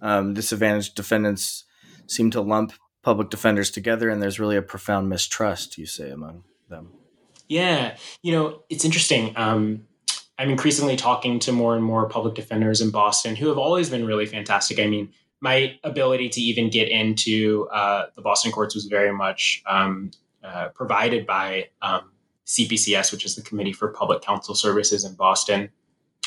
[0.00, 1.64] Um, disadvantaged defendants
[2.06, 2.72] seem to lump
[3.04, 6.90] public defenders together, and there's really a profound mistrust, you say, among them.
[7.48, 7.96] Yeah.
[8.22, 9.34] You know, it's interesting.
[9.36, 9.86] Um,
[10.38, 14.04] I'm increasingly talking to more and more public defenders in Boston who have always been
[14.06, 14.80] really fantastic.
[14.80, 19.62] I mean, my ability to even get into uh, the Boston courts was very much
[19.66, 20.10] um,
[20.42, 22.10] uh, provided by um,
[22.46, 25.68] CPCS, which is the Committee for Public Counsel Services in Boston.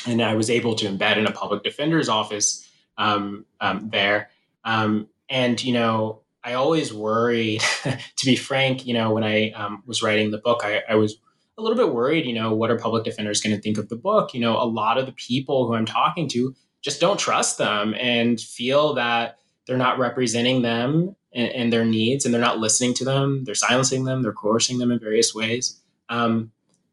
[0.05, 4.29] And I was able to embed in a public defender's office um, um there.
[4.63, 9.83] Um, and, you know, I always worried, to be frank, you know, when I um,
[9.85, 11.17] was writing the book, I, I was
[11.57, 13.95] a little bit worried, you know, what are public defenders going to think of the
[13.95, 14.33] book?
[14.33, 17.95] You know, a lot of the people who I'm talking to just don't trust them
[17.95, 22.93] and feel that they're not representing them and, and, their needs, and they're not listening
[22.95, 23.43] to them.
[23.43, 24.21] They're silencing them.
[24.21, 25.81] They're coercing them in various ways.
[26.09, 26.51] Um,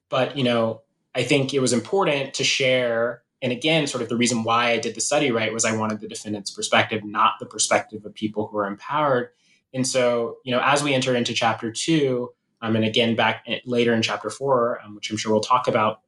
[0.08, 0.82] but you know,
[1.14, 3.22] I think it was important to share.
[3.44, 6.00] And again, sort of the reason why I did the study right was I wanted
[6.00, 9.28] the defendant's perspective, not the perspective of people who are empowered.
[9.74, 12.30] And so, you know, as we enter into chapter two,
[12.62, 16.00] um, and again back later in chapter four, um, which I'm sure we'll talk about,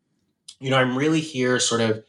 [0.61, 2.03] you know, I'm really here sort of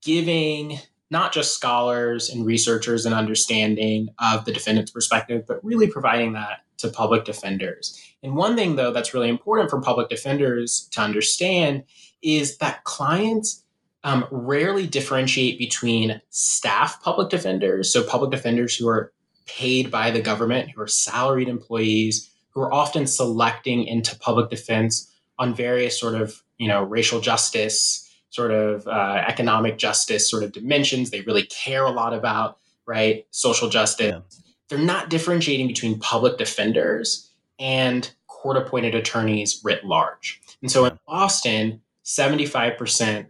[0.00, 0.78] giving
[1.10, 6.60] not just scholars and researchers an understanding of the defendant's perspective, but really providing that
[6.76, 8.00] to public defenders.
[8.22, 11.82] And one thing, though, that's really important for public defenders to understand
[12.22, 13.64] is that clients
[14.04, 19.12] um, rarely differentiate between staff public defenders, so public defenders who are
[19.46, 25.12] paid by the government, who are salaried employees, who are often selecting into public defense
[25.38, 30.52] on various sort of you know racial justice sort of uh, economic justice sort of
[30.52, 31.10] dimensions.
[31.10, 34.12] They really care a lot about right social justice.
[34.12, 34.20] Yeah.
[34.68, 40.40] They're not differentiating between public defenders and court appointed attorneys writ large.
[40.60, 43.26] And so in Boston, 75%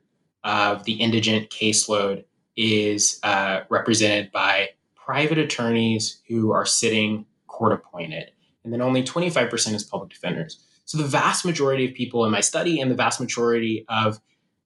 [0.48, 2.24] of the indigent caseload
[2.56, 8.30] is uh, represented by private attorneys who are sitting court appointed.
[8.64, 10.64] And then only 25% is public defenders.
[10.86, 14.20] So the vast majority of people in my study and the vast majority of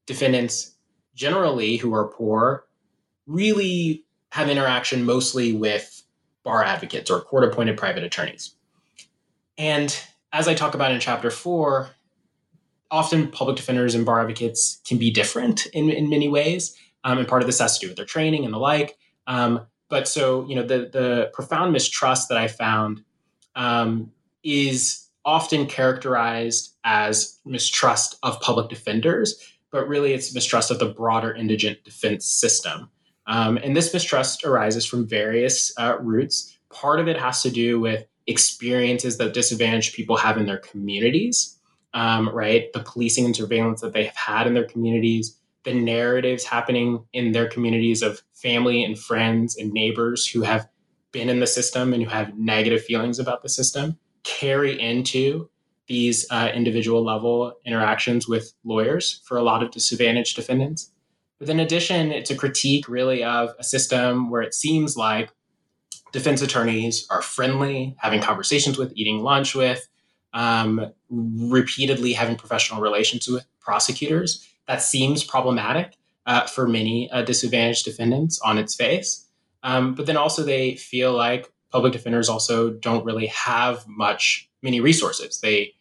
[0.07, 0.77] defendants
[1.17, 2.65] generally who are poor
[3.27, 6.05] really have interaction mostly with
[6.45, 8.55] bar advocates or court appointed private attorneys.
[9.59, 10.01] And
[10.33, 11.91] as I talk about in chapter four,
[12.93, 16.77] often public defenders and bar advocates can be different in, in many ways.
[17.03, 18.97] Um, and part of this has to do with their training and the like.
[19.27, 23.03] Um, but so, you know, the, the profound mistrust that I found
[23.57, 24.13] um,
[24.45, 31.35] is often characterized as mistrust of public defenders but really it's mistrust of the broader
[31.35, 32.89] indigent defense system.
[33.27, 36.57] Um, and this mistrust arises from various uh, roots.
[36.71, 41.59] Part of it has to do with experiences that disadvantaged people have in their communities,
[41.95, 42.73] um, right?
[42.73, 47.33] The policing and surveillance that they have had in their communities, the narratives happening in
[47.33, 50.69] their communities of family and friends and neighbors who have
[51.13, 55.49] been in the system and who have negative feelings about the system carry into
[55.87, 60.91] these uh, individual level interactions with lawyers for a lot of disadvantaged defendants.
[61.39, 65.31] But in addition, it's a critique really of a system where it seems like
[66.13, 69.89] defense attorneys are friendly, having conversations with, eating lunch with,
[70.33, 74.47] um, repeatedly having professional relations with prosecutors.
[74.69, 79.27] That seems problematic uh, for many uh, disadvantaged defendants on its face.
[79.63, 84.81] Um, but then also, they feel like public defenders also don't really have much many
[84.81, 85.41] resources.
[85.41, 85.75] They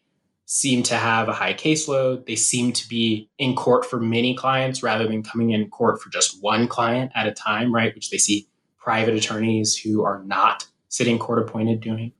[0.46, 2.26] seem to have a high caseload.
[2.26, 6.10] They seem to be in court for many clients rather than coming in court for
[6.10, 7.96] just one client at a time, right?
[7.96, 12.12] Which they see private attorneys who are not sitting court appointed doing.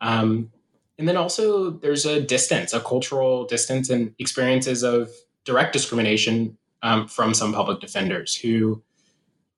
[0.00, 0.50] Um,
[1.02, 5.10] and then also there's a distance, a cultural distance and experiences of
[5.44, 8.82] direct discrimination um, from some public defenders who you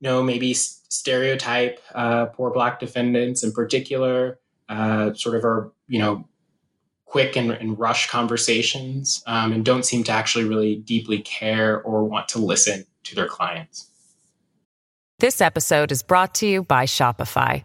[0.01, 4.39] know maybe stereotype uh, poor black defendants in particular
[4.71, 6.27] uh, sort of are you know
[7.05, 12.05] quick and, and rush conversations um, and don't seem to actually really deeply care or
[12.05, 13.91] want to listen to their clients.
[15.19, 17.65] This episode is brought to you by Shopify.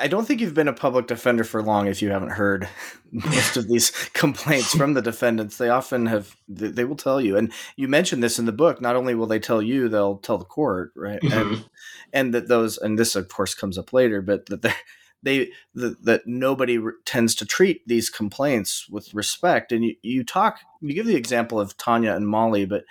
[0.00, 2.68] I don't think you've been a public defender for long if you haven't heard
[3.12, 5.58] most of these complaints from the defendants.
[5.58, 7.36] They often have, they will tell you.
[7.36, 8.80] And you mentioned this in the book.
[8.80, 11.20] Not only will they tell you, they'll tell the court, right?
[11.20, 11.54] Mm-hmm.
[11.54, 11.64] And,
[12.12, 14.72] and that those, and this of course comes up later, but that they,
[15.22, 19.70] they that, that nobody re- tends to treat these complaints with respect.
[19.70, 22.84] And you, you talk, you give the example of Tanya and Molly, but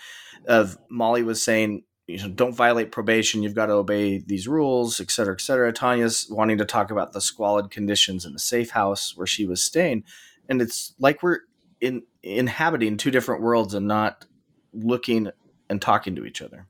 [0.47, 3.43] of Molly was saying, you know, don't violate probation.
[3.43, 5.71] You've got to obey these rules, et cetera, et cetera.
[5.71, 9.61] Tanya's wanting to talk about the squalid conditions in the safe house where she was
[9.61, 10.03] staying,
[10.49, 11.41] and it's like we're
[11.79, 14.25] in inhabiting two different worlds and not
[14.73, 15.29] looking
[15.69, 16.65] and talking to each other.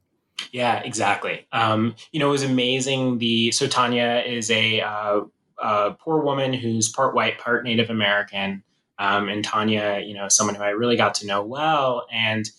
[0.52, 1.48] Yeah, exactly.
[1.52, 3.20] Um, you know, it was amazing.
[3.20, 5.22] The so Tanya is a, uh,
[5.58, 8.64] a poor woman who's part white, part Native American,
[8.98, 12.50] um, and Tanya, you know, someone who I really got to know well, and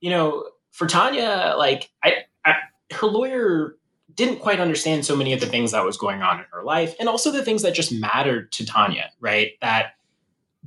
[0.00, 2.56] you know for Tanya, like I, I,
[2.92, 3.76] her lawyer
[4.12, 6.96] didn't quite understand so many of the things that was going on in her life,
[6.98, 9.52] and also the things that just mattered to Tanya, right?
[9.60, 9.92] That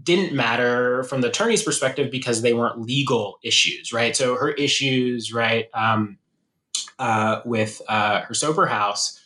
[0.01, 4.15] didn't matter from the attorney's perspective because they weren't legal issues, right?
[4.15, 6.17] So her issues, right, um,
[6.99, 9.21] uh, with uh, her sober house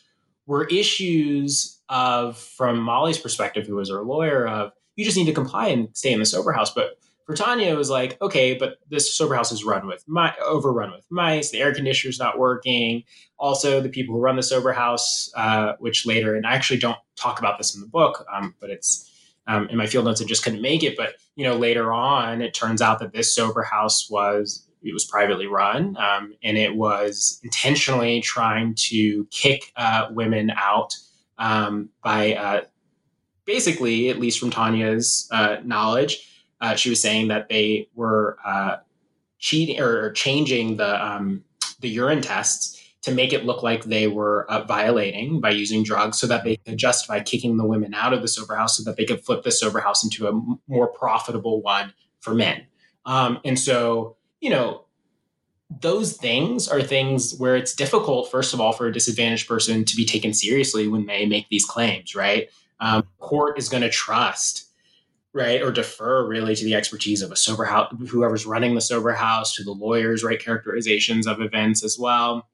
[0.46, 5.32] were issues of, from Molly's perspective, who was her lawyer, of you just need to
[5.32, 8.78] comply and stay in the sober house, but for Tanya, it was like, okay, but
[8.88, 11.50] this sober house is run with my overrun with mice.
[11.50, 13.04] The air conditioner's not working.
[13.38, 16.98] Also, the people who run the sober house, uh, which later, and I actually don't
[17.16, 19.08] talk about this in the book, um, but it's
[19.46, 20.22] um, in my field notes.
[20.22, 20.96] I just couldn't make it.
[20.96, 25.04] But you know, later on, it turns out that this sober house was it was
[25.04, 30.94] privately run, um, and it was intentionally trying to kick uh, women out
[31.38, 32.62] um, by uh,
[33.44, 36.28] basically, at least from Tanya's uh, knowledge
[36.62, 38.76] uh, she was saying that they were uh,
[39.38, 41.44] cheating or changing the um,
[41.80, 46.18] the urine tests to make it look like they were uh, violating by using drugs
[46.18, 48.96] so that they could justify kicking the women out of the sober house so that
[48.96, 52.64] they could flip the sober house into a m- more profitable one for men.
[53.04, 54.84] Um, and so, you know,
[55.80, 59.96] those things are things where it's difficult, first of all, for a disadvantaged person to
[59.96, 62.50] be taken seriously when they make these claims, right?
[62.78, 64.71] Um, court is going to trust
[65.32, 69.12] right or defer really to the expertise of a sober house whoever's running the sober
[69.12, 72.48] house to the lawyers right characterizations of events as well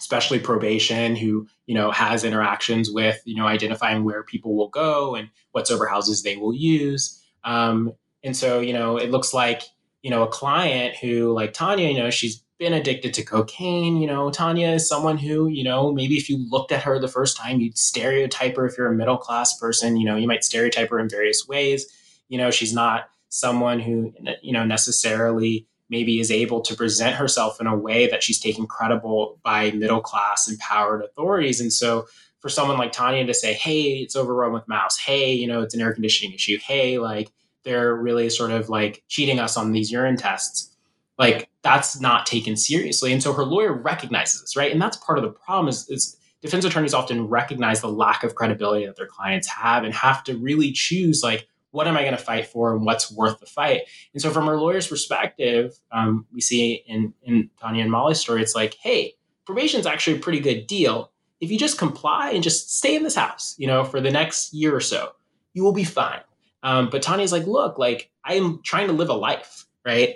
[0.00, 5.14] especially probation who you know has interactions with you know identifying where people will go
[5.14, 7.22] and what sober houses they will use.
[7.44, 7.92] Um,
[8.24, 9.62] and so you know it looks like
[10.02, 14.06] you know a client who like tanya you know she's been addicted to cocaine you
[14.06, 17.36] know tanya is someone who you know maybe if you looked at her the first
[17.36, 20.90] time you'd stereotype her if you're a middle class person you know you might stereotype
[20.90, 21.86] her in various ways
[22.30, 27.60] you know, she's not someone who, you know, necessarily maybe is able to present herself
[27.60, 31.60] in a way that she's taken credible by middle class empowered authorities.
[31.60, 32.06] And so
[32.38, 34.96] for someone like Tanya to say, hey, it's overrun with mouse.
[34.96, 36.58] Hey, you know, it's an air conditioning issue.
[36.58, 37.30] Hey, like
[37.64, 40.74] they're really sort of like cheating us on these urine tests.
[41.18, 43.12] Like that's not taken seriously.
[43.12, 44.72] And so her lawyer recognizes this, right?
[44.72, 48.36] And that's part of the problem is, is defense attorneys often recognize the lack of
[48.36, 52.16] credibility that their clients have and have to really choose like what am I going
[52.16, 53.82] to fight for and what's worth the fight?
[54.12, 58.42] And so, from our lawyer's perspective, um, we see in, in Tanya and Molly's story,
[58.42, 59.14] it's like, hey,
[59.46, 61.12] probation is actually a pretty good deal.
[61.40, 64.52] If you just comply and just stay in this house, you know, for the next
[64.52, 65.12] year or so,
[65.54, 66.20] you will be fine.
[66.62, 70.14] Um, but Tanya's like, look, like I am trying to live a life, right?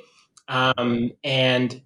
[0.48, 1.80] Um, and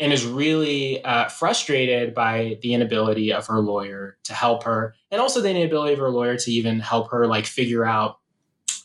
[0.00, 5.20] and is really uh, frustrated by the inability of her lawyer to help her, and
[5.20, 8.18] also the inability of her lawyer to even help her like figure out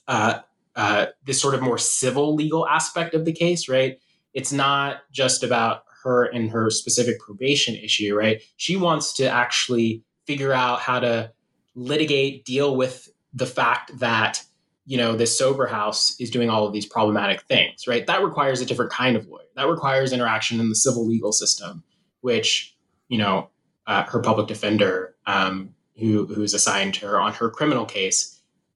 [0.08, 0.40] uh,
[0.76, 4.00] uh, this sort of more civil legal aspect of the case, right?
[4.34, 8.42] It's not just about her and her specific probation issue, right?
[8.58, 11.32] She wants to actually figure out how to
[11.76, 14.42] litigate, deal with the fact that
[14.86, 18.06] you know this sober house is doing all of these problematic things, right?
[18.06, 19.42] That requires a different kind of lawyer.
[19.56, 21.84] That requires interaction in the civil legal system,
[22.22, 22.76] which
[23.08, 23.50] you know
[23.88, 28.35] uh, her public defender, um, who who's assigned to her on her criminal case,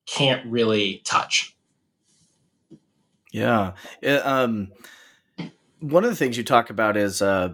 [0.09, 1.55] can't really touch.
[3.31, 3.73] Yeah.
[4.01, 4.71] It, um,
[5.79, 7.53] one of the things you talk about is uh,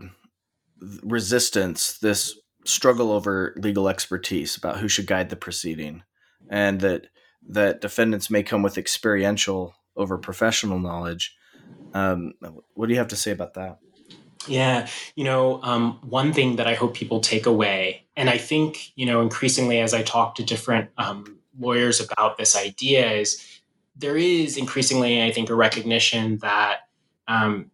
[1.03, 6.03] resistance, this struggle over legal expertise about who should guide the proceeding,
[6.49, 7.07] and that
[7.47, 11.35] that defendants may come with experiential over professional knowledge.
[11.93, 12.33] Um,
[12.73, 13.77] what do you have to say about that?
[14.47, 18.91] Yeah, you know, um, one thing that I hope people take away, and I think,
[18.95, 23.61] you know, increasingly as I talk to different um, lawyers about this idea, is
[23.95, 26.87] there is increasingly, I think, a recognition that,
[27.27, 27.71] um,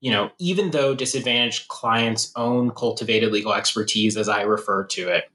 [0.00, 5.30] you know, even though disadvantaged clients own cultivated legal expertise, as I refer to it,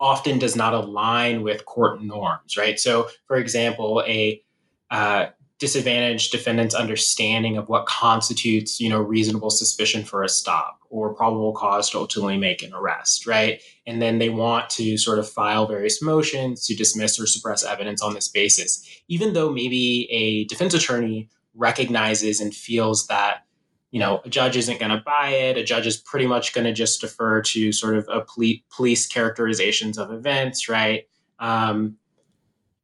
[0.00, 2.78] often does not align with court norms, right?
[2.78, 4.42] So, for example, a
[4.90, 5.26] uh,
[5.58, 11.52] disadvantaged defendant's understanding of what constitutes, you know, reasonable suspicion for a stop or probable
[11.52, 13.60] cause to ultimately make an arrest, right?
[13.86, 18.00] And then they want to sort of file various motions to dismiss or suppress evidence
[18.02, 23.42] on this basis, even though maybe a defense attorney recognizes and feels that
[23.90, 25.56] you know, a judge isn't going to buy it.
[25.56, 29.06] A judge is pretty much going to just defer to sort of a poli- police
[29.06, 31.08] characterizations of events, right?
[31.38, 31.96] Um,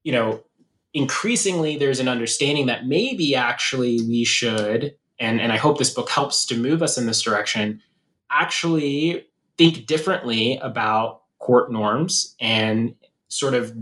[0.03, 0.43] you know,
[0.95, 6.09] increasingly there's an understanding that maybe actually we should, and, and I hope this book
[6.09, 7.83] helps to move us in this direction,
[8.31, 9.27] actually
[9.59, 12.95] think differently about court norms and
[13.29, 13.77] sort of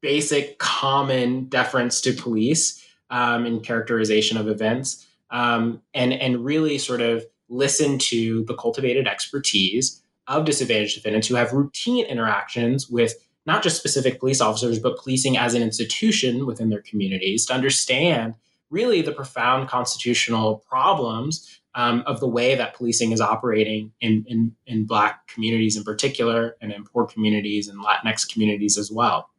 [0.00, 7.00] basic common deference to police um, in characterization of events um, and and really sort
[7.00, 13.14] of listen to the cultivated expertise of disadvantaged defendants who have routine interactions with
[13.46, 18.34] not just specific police officers, but policing as an institution within their communities to understand
[18.70, 24.52] really the profound constitutional problems um, of the way that policing is operating in, in,
[24.66, 29.30] in Black communities in particular, and in poor communities and Latinx communities as well.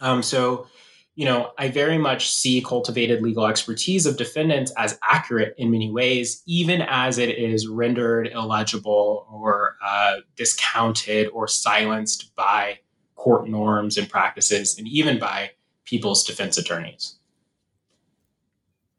[0.00, 0.66] Um, so,
[1.14, 5.90] you know, I very much see cultivated legal expertise of defendants as accurate in many
[5.90, 12.78] ways, even as it is rendered illegible or uh, discounted or silenced by
[13.22, 15.52] court norms and practices, and even by
[15.84, 17.14] people's defense attorneys.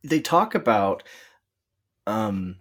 [0.01, 1.03] They talk about,
[2.07, 2.55] um,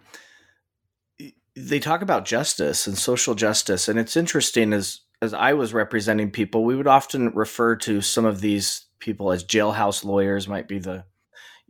[1.54, 6.32] they talk about justice and social justice, and it's interesting as as I was representing
[6.32, 10.80] people, we would often refer to some of these people as jailhouse lawyers might be
[10.80, 11.04] the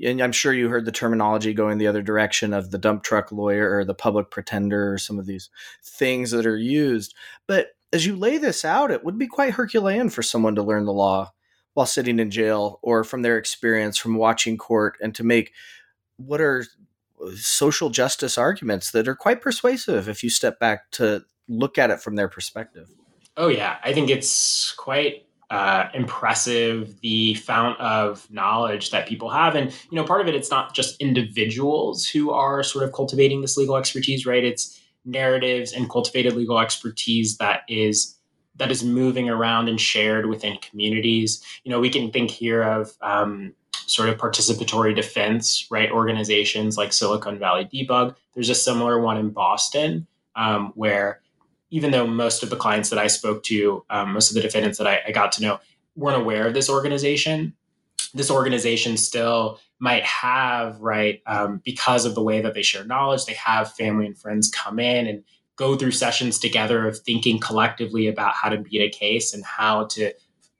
[0.02, 3.30] and I'm sure you heard the terminology going the other direction of the dump truck
[3.30, 5.50] lawyer or the public pretender or some of these
[5.84, 7.14] things that are used.
[7.46, 10.86] But as you lay this out, it would be quite Herculean for someone to learn
[10.86, 11.32] the law
[11.74, 15.52] while sitting in jail or from their experience from watching court and to make
[16.16, 16.64] what are
[17.36, 22.00] social justice arguments that are quite persuasive if you step back to look at it
[22.00, 22.88] from their perspective.
[23.36, 23.76] Oh, yeah.
[23.82, 29.96] I think it's quite uh, impressive the fount of knowledge that people have and you
[29.96, 33.76] know part of it it's not just individuals who are sort of cultivating this legal
[33.76, 38.18] expertise right it's narratives and cultivated legal expertise that is
[38.56, 41.42] that is moving around and shared within communities.
[41.64, 43.54] You know we can think here of um,
[43.86, 45.90] sort of participatory defense right?
[45.90, 48.14] Organizations like Silicon Valley De-Bug.
[48.34, 51.20] There's a similar one in boston um, where
[51.70, 54.78] even though most of the clients that I spoke to, um, most of the defendants
[54.78, 55.58] that I, I, got to know,
[55.96, 57.54] weren't aware of this organization,
[58.14, 63.24] this organization still might have, right, um, because of the way that they share knowledge,
[63.24, 65.24] they have family and friends come in and
[65.56, 69.84] go through sessions together of thinking collectively about how to beat a case and how
[69.84, 70.12] to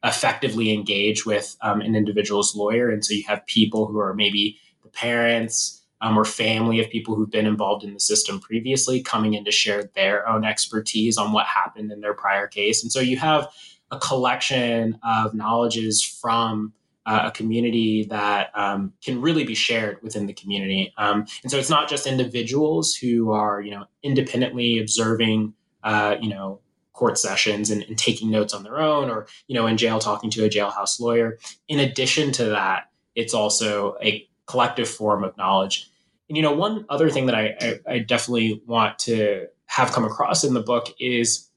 [0.05, 2.90] effectively engage with um, an individual's lawyer.
[2.90, 7.14] And so you have people who are maybe the parents, um, or family of people
[7.14, 11.32] who've been involved in the system previously coming in to share their own expertise on
[11.32, 12.82] what happened in their prior case.
[12.82, 13.48] And so you have
[13.92, 16.72] a collection of knowledges from
[17.07, 20.92] uh, a community that um, can really be shared within the community.
[20.96, 26.28] Um, and so it's not just individuals who are, you know, independently observing, uh, you
[26.28, 26.61] know,
[26.92, 30.30] court sessions and, and, taking notes on their own or, you know, in jail talking
[30.30, 31.38] to a jailhouse lawyer.
[31.66, 35.90] In addition to that, it's also a collective form of knowledge.
[36.28, 40.05] And you know, one other thing that I, I, I definitely want to have come
[40.05, 41.48] across in the book is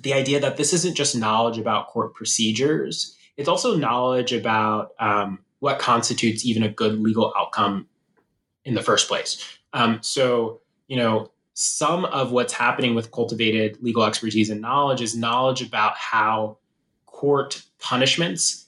[0.00, 5.40] the idea that this isn't just knowledge about court procedures; it's also knowledge about um,
[5.60, 7.86] what constitutes even a good legal outcome
[8.64, 9.44] in the first place.
[9.72, 15.16] Um, so, you know, some of what's happening with cultivated legal expertise and knowledge is
[15.16, 16.58] knowledge about how
[17.06, 18.66] court punishments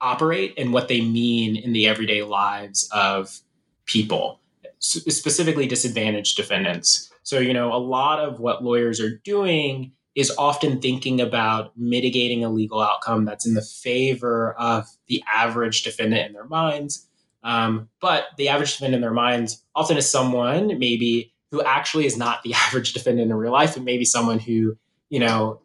[0.00, 3.40] operate and what they mean in the everyday lives of
[3.86, 4.40] people,
[4.78, 7.10] specifically disadvantaged defendants.
[7.22, 12.44] So, you know, a lot of what lawyers are doing is often thinking about mitigating
[12.44, 17.08] a legal outcome that's in the favor of the average defendant in their minds.
[17.42, 22.16] Um, but the average defendant in their minds often is someone maybe who actually is
[22.16, 24.76] not the average defendant in real life, and maybe someone who
[25.10, 25.60] you know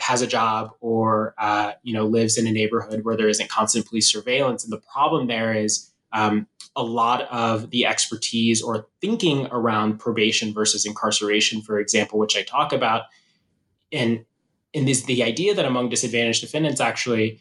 [0.00, 3.86] has a job or uh, you know lives in a neighborhood where there isn't constant
[3.86, 4.64] police surveillance.
[4.64, 10.54] And the problem there is um, a lot of the expertise or thinking around probation
[10.54, 13.02] versus incarceration, for example, which I talk about,
[13.92, 14.24] and
[14.74, 17.40] and this the idea that among disadvantaged defendants, actually,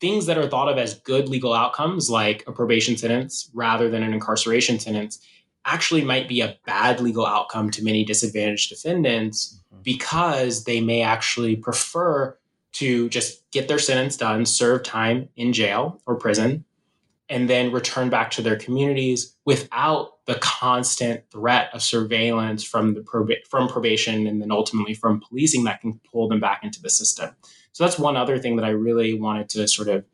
[0.00, 4.02] things that are thought of as good legal outcomes, like a probation sentence rather than
[4.02, 5.24] an incarceration sentence,
[5.64, 9.82] actually might be a bad legal outcome to many disadvantaged defendants mm-hmm.
[9.82, 12.36] because they may actually prefer
[12.72, 16.64] to just get their sentence done, serve time in jail or prison,
[17.32, 23.36] and then return back to their communities without the constant threat of surveillance from the
[23.48, 27.34] from probation and then ultimately from policing that can pull them back into the system.
[27.72, 30.04] So that's one other thing that I really wanted to sort of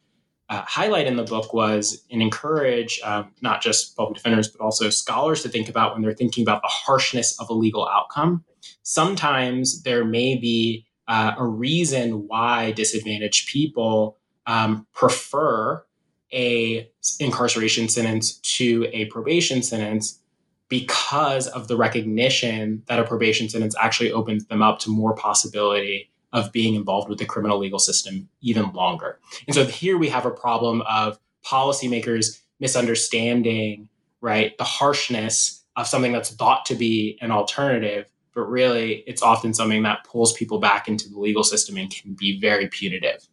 [0.49, 4.89] uh, highlight in the book was and encourage um, not just public defenders but also
[4.89, 8.45] scholars to think about when they're thinking about the harshness of a legal outcome.
[8.85, 15.85] Sometimes there may be uh, a reason why disadvantaged people um, prefer
[16.33, 20.21] a incarceration sentence to a probation sentence
[20.69, 26.11] because of the recognition that a probation sentence actually opens them up to more possibility
[26.33, 29.19] of being involved with the criminal legal system even longer.
[29.47, 33.89] And so here we have a problem of policymakers misunderstanding,
[34.21, 39.55] right, the harshness of something that's thought to be an alternative, but really it's often
[39.55, 43.27] something that pulls people back into the legal system and can be very punitive.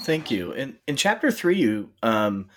[0.00, 0.52] Thank you.
[0.52, 2.48] In in chapter three, you um,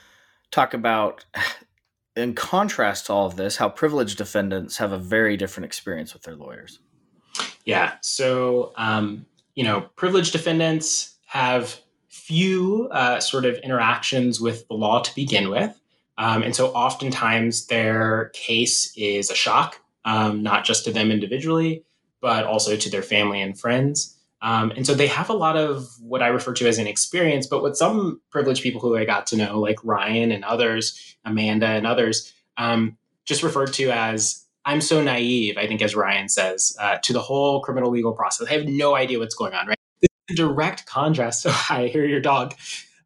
[0.52, 1.26] talk about,
[2.16, 6.24] in contrast to all of this, how privileged defendants have a very different experience with
[6.24, 6.80] their lawyers.
[7.66, 7.94] Yeah.
[8.02, 9.26] So um,
[9.56, 15.50] you know, privileged defendants have few uh, sort of interactions with the law to begin
[15.50, 15.80] with.
[16.18, 21.84] Um, and so oftentimes their case is a shock, um, not just to them individually,
[22.22, 24.19] but also to their family and friends.
[24.42, 27.46] Um, and so they have a lot of what I refer to as an experience,
[27.46, 31.68] but what some privileged people who I got to know, like Ryan and others, Amanda
[31.68, 36.76] and others, um, just referred to as I'm so naive, I think, as Ryan says,
[36.80, 38.48] uh, to the whole criminal legal process.
[38.48, 39.78] I have no idea what's going on, right?
[40.02, 41.44] This is in direct contrast.
[41.50, 42.56] So I hear your dog.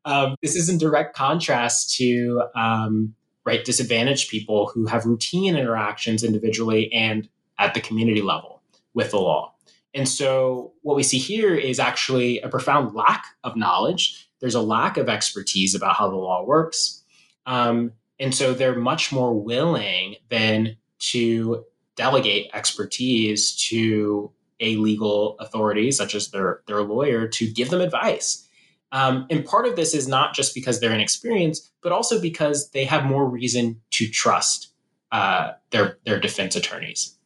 [0.06, 3.16] Um, this is in direct contrast to um,
[3.46, 7.30] right disadvantaged people who have routine interactions individually and
[7.60, 8.62] at the community level
[8.94, 9.53] with the law.
[9.94, 14.28] And so what we see here is actually a profound lack of knowledge.
[14.40, 17.04] There's a lack of expertise about how the law works.
[17.46, 20.78] Um, and so they're much more willing than
[21.12, 21.66] to
[21.96, 28.48] delegate expertise to a legal authority, such as their, their lawyer, to give them advice.
[28.92, 32.86] Um, and part of this is not just because they're inexperienced, but also because they
[32.86, 34.72] have more reason to trust
[35.12, 37.18] uh, their, their defense attorneys.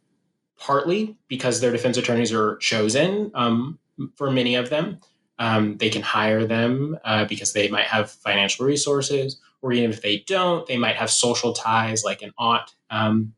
[0.57, 3.79] Partly because their defense attorneys are chosen um,
[4.15, 4.99] for many of them.
[5.39, 10.01] Um, they can hire them uh, because they might have financial resources, or even if
[10.01, 13.33] they don't, they might have social ties like an aunt um,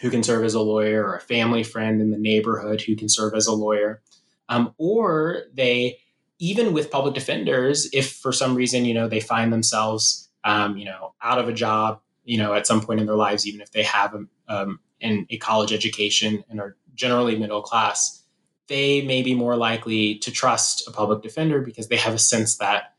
[0.00, 3.08] who can serve as a lawyer or a family friend in the neighborhood who can
[3.08, 4.00] serve as a lawyer.
[4.48, 5.98] Um, or they,
[6.38, 10.84] even with public defenders, if for some reason, you know, they find themselves, um, you
[10.84, 13.72] know, out of a job, you know, at some point in their lives, even if
[13.72, 18.22] they have um, um in a college education and are generally middle class,
[18.68, 22.56] they may be more likely to trust a public defender because they have a sense
[22.58, 22.94] that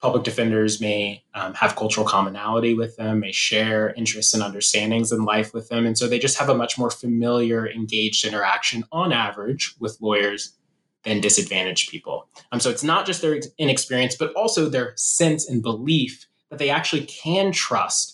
[0.00, 5.24] public defenders may um, have cultural commonality with them, may share interests and understandings in
[5.24, 5.86] life with them.
[5.86, 10.56] And so they just have a much more familiar, engaged interaction on average with lawyers
[11.02, 12.28] than disadvantaged people.
[12.50, 16.70] Um, so it's not just their inexperience, but also their sense and belief that they
[16.70, 18.09] actually can trust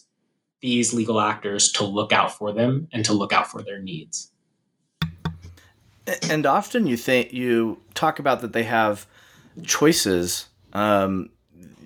[0.66, 4.32] these legal actors to look out for them and to look out for their needs.
[6.28, 9.06] And often you think you talk about that they have
[9.62, 11.30] choices um,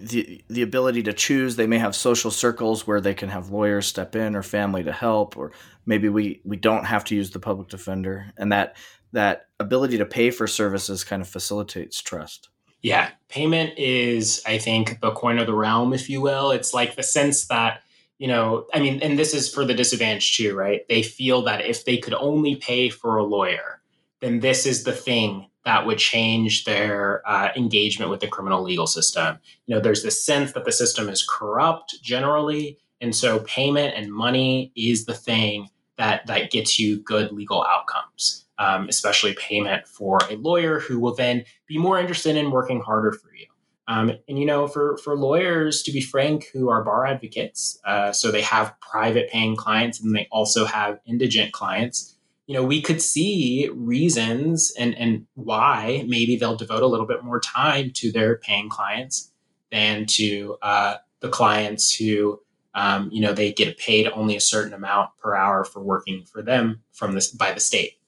[0.00, 1.56] the the ability to choose.
[1.56, 4.92] They may have social circles where they can have lawyers step in or family to
[4.92, 5.52] help, or
[5.84, 8.76] maybe we we don't have to use the public defender, and that
[9.12, 12.48] that ability to pay for services kind of facilitates trust.
[12.80, 16.50] Yeah, payment is, I think, the coin of the realm, if you will.
[16.50, 17.82] It's like the sense that
[18.20, 20.86] you know, I mean, and this is for the disadvantaged too, right?
[20.90, 23.80] They feel that if they could only pay for a lawyer,
[24.20, 28.86] then this is the thing that would change their uh, engagement with the criminal legal
[28.86, 29.38] system.
[29.64, 34.12] You know, there's this sense that the system is corrupt generally, and so payment and
[34.12, 38.46] money is the thing that that gets you good legal outcomes.
[38.58, 43.12] Um, especially payment for a lawyer who will then be more interested in working harder
[43.12, 43.46] for you.
[43.90, 48.12] Um, and you know, for for lawyers, to be frank, who are bar advocates, uh,
[48.12, 52.16] so they have private paying clients and they also have indigent clients
[52.50, 57.22] you know, we could see reasons and, and why maybe they'll devote a little bit
[57.22, 59.30] more time to their paying clients
[59.70, 62.40] than to uh, the clients who
[62.74, 66.42] um, you know, they get paid only a certain amount per hour for working for
[66.42, 68.00] them from this by the state.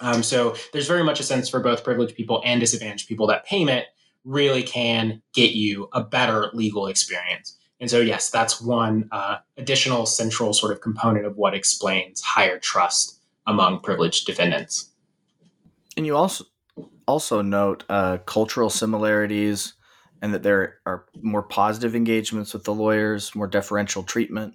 [0.00, 3.46] Um, so there's very much a sense for both privileged people and disadvantaged people that
[3.46, 3.86] payment
[4.24, 7.56] really can get you a better legal experience.
[7.80, 12.58] And so, yes, that's one uh, additional central sort of component of what explains higher
[12.58, 14.90] trust among privileged defendants.
[15.96, 16.44] And you also
[17.08, 19.74] also note uh, cultural similarities
[20.22, 24.54] and that there are more positive engagements with the lawyers, more deferential treatment.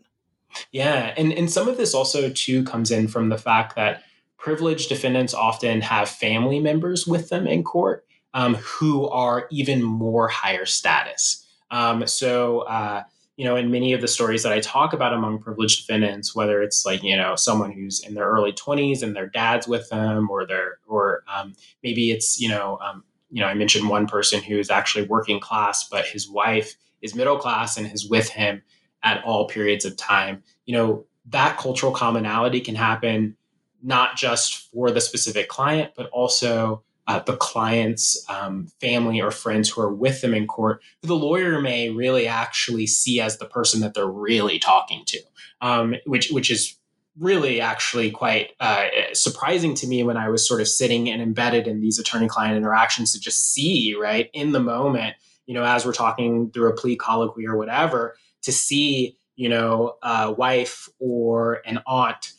[0.72, 4.04] Yeah, and and some of this also too comes in from the fact that
[4.38, 8.07] privileged defendants often have family members with them in court
[8.38, 11.46] um, who are even more higher status.
[11.72, 12.60] Um, so.
[12.62, 13.04] Uh,
[13.40, 16.60] you know, in many of the stories that I talk about among privileged defendants, whether
[16.64, 20.28] it's like you know someone who's in their early twenties and their dad's with them,
[20.32, 24.42] or their or um, maybe it's you know um, you know I mentioned one person
[24.42, 28.64] who's actually working class, but his wife is middle class and is with him
[29.04, 30.42] at all periods of time.
[30.66, 33.38] You know that cultural commonality can happen
[33.84, 39.70] not just for the specific client, but also uh, the client's um, family or friends
[39.70, 43.46] who are with them in court, who the lawyer may really actually see as the
[43.46, 45.20] person that they're really talking to,
[45.62, 46.78] um, which which is
[47.18, 51.66] really actually quite uh, surprising to me when I was sort of sitting and embedded
[51.66, 55.16] in these attorney-client interactions to just see right in the moment,
[55.48, 59.96] you know, as we're talking through a plea colloquy or whatever, to see you know
[60.04, 62.34] a wife or an aunt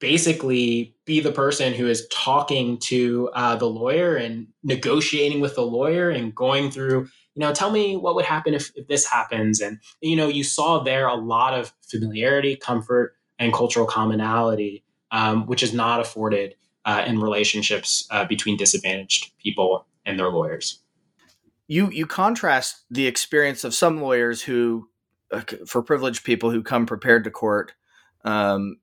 [0.00, 5.64] basically be the person who is talking to uh, the lawyer and negotiating with the
[5.64, 9.60] lawyer and going through you know tell me what would happen if, if this happens.
[9.60, 15.46] And you know you saw there a lot of familiarity comfort and cultural commonality um,
[15.46, 20.80] which is not afforded uh, in relationships uh, between disadvantaged people and their lawyers.
[21.66, 24.88] You you contrast the experience of some lawyers who
[25.30, 27.72] uh, for privileged people who come prepared to court
[28.24, 28.78] um,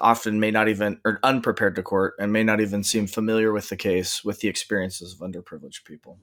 [0.00, 3.68] often may not even or unprepared to court and may not even seem familiar with
[3.68, 6.18] the case with the experiences of underprivileged people.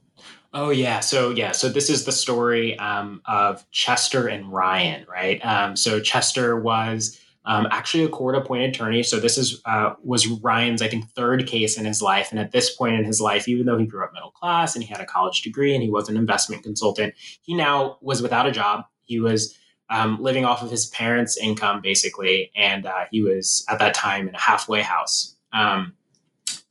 [0.53, 0.99] Oh yeah.
[0.99, 1.51] So yeah.
[1.51, 5.43] So this is the story um, of chester and ryan right?
[5.45, 9.01] Um, so chester was um, actually a court appointed attorney.
[9.01, 12.31] So this is uh, was ryan's i think third case in his life.
[12.31, 14.83] And at this point in his life even though he grew up middle class and
[14.83, 18.47] he had a college degree and he was an investment consultant he now was without
[18.47, 18.85] a job.
[19.05, 19.58] He was
[19.89, 22.51] um, living off of his parents' income, basically.
[22.55, 25.35] And uh, he was at that time in a halfway house.
[25.51, 25.93] Um,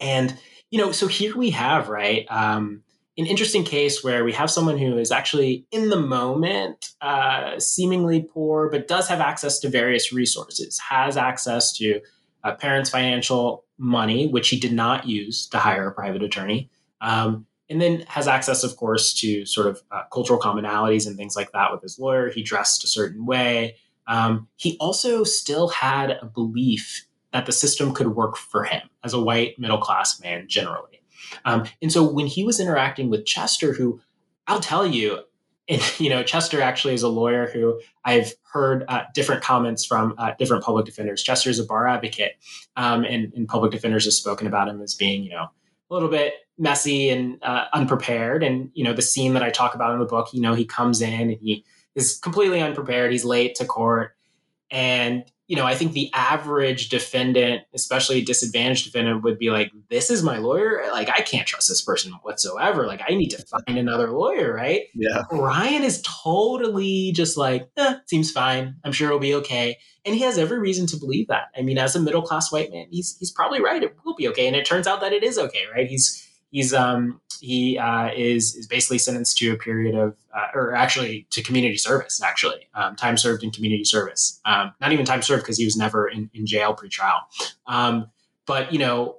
[0.01, 0.39] and,
[0.71, 2.83] you know, so here we have, right, um,
[3.17, 8.23] an interesting case where we have someone who is actually in the moment, uh, seemingly
[8.23, 12.01] poor, but does have access to various resources, has access to
[12.45, 16.71] uh, parents' financial money, which he did not use to hire a private attorney.
[17.01, 21.37] Um, and then has access, of course, to sort of uh, cultural commonalities and things
[21.37, 22.31] like that with his lawyer.
[22.31, 23.77] He dressed a certain way.
[24.07, 29.13] Um, he also still had a belief that the system could work for him as
[29.13, 31.03] a white middle class man generally.
[31.45, 34.01] Um, and so when he was interacting with Chester, who
[34.47, 35.21] I'll tell you,
[35.69, 40.15] and you know, Chester actually is a lawyer who I've heard uh, different comments from
[40.17, 41.23] uh, different public defenders.
[41.23, 42.37] Chester is a bar advocate,
[42.77, 45.51] um, and, and public defenders have spoken about him as being, you know,
[45.91, 48.43] a little bit messy and uh, unprepared.
[48.43, 50.65] And you know, the scene that I talk about in the book, you know, he
[50.65, 53.13] comes in and he is completely unprepared.
[53.13, 54.15] He's late to court,
[54.71, 59.73] and you know, I think the average defendant, especially a disadvantaged defendant, would be like,
[59.89, 60.83] "This is my lawyer.
[60.93, 62.87] Like, I can't trust this person whatsoever.
[62.87, 64.83] Like, I need to find another lawyer." Right?
[64.95, 65.23] Yeah.
[65.33, 68.77] Ryan is totally just like, eh, "Seems fine.
[68.85, 71.47] I'm sure it'll be okay." And he has every reason to believe that.
[71.57, 73.83] I mean, as a middle class white man, he's he's probably right.
[73.83, 74.47] It will be okay.
[74.47, 75.65] And it turns out that it is okay.
[75.75, 75.89] Right?
[75.89, 80.75] He's he's um, he uh, is is basically sentenced to a period of, uh, or
[80.75, 82.21] actually to community service.
[82.23, 84.41] Actually, um, time served in community service.
[84.45, 87.21] Um, not even time served because he was never in, in jail pre-trial.
[87.67, 88.11] Um,
[88.47, 89.19] but you know,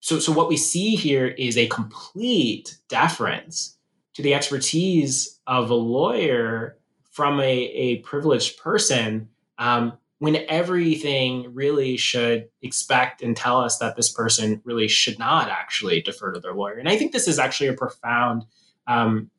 [0.00, 3.76] so so what we see here is a complete deference
[4.14, 6.76] to the expertise of a lawyer
[7.10, 9.28] from a, a privileged person
[9.58, 15.48] um, when everything really should expect and tell us that this person really should not
[15.48, 16.74] actually defer to their lawyer.
[16.74, 18.44] And I think this is actually a profound
[18.86, 19.30] um,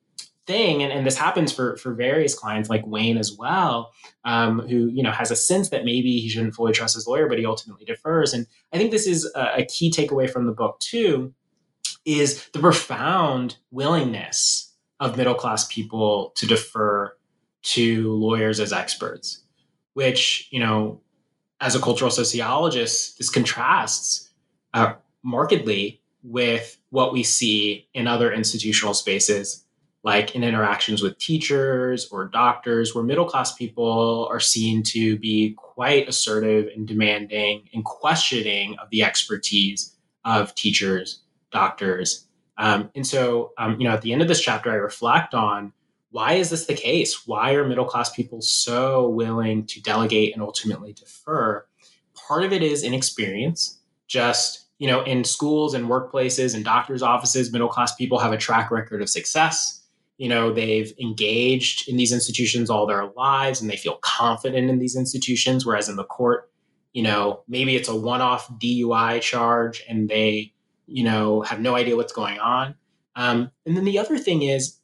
[0.47, 3.91] thing, and, and, this happens for for various clients like Wayne as well,
[4.25, 7.29] um, who you know has a sense that maybe he shouldn't fully trust his lawyer,
[7.29, 8.33] but he ultimately defers.
[8.33, 11.31] And I think this is a, a key takeaway from the book too,
[12.05, 17.15] is the profound willingness of middle class people to defer
[17.63, 19.43] to lawyers as experts
[19.93, 21.01] which, you know,
[21.59, 24.29] as a cultural sociologist, this contrasts
[24.73, 29.65] uh, markedly with what we see in other institutional spaces
[30.03, 35.53] like in interactions with teachers or doctors, where middle class people are seen to be
[35.57, 41.21] quite assertive and demanding and questioning of the expertise of teachers,
[41.51, 42.27] doctors.
[42.57, 45.73] Um, and so, um, you know, at the end of this chapter, I reflect on
[46.11, 47.25] why is this the case?
[47.25, 51.65] Why are middle class people so willing to delegate and ultimately defer?
[52.27, 57.51] Part of it is inexperience, just you know, in schools and workplaces and doctors' offices,
[57.51, 59.81] middle class people have a track record of success
[60.21, 64.77] you know they've engaged in these institutions all their lives and they feel confident in
[64.77, 66.51] these institutions whereas in the court
[66.93, 70.53] you know maybe it's a one-off dui charge and they
[70.85, 72.75] you know have no idea what's going on
[73.15, 74.77] um, and then the other thing is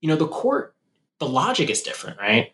[0.00, 0.74] you know the court
[1.18, 2.52] the logic is different right?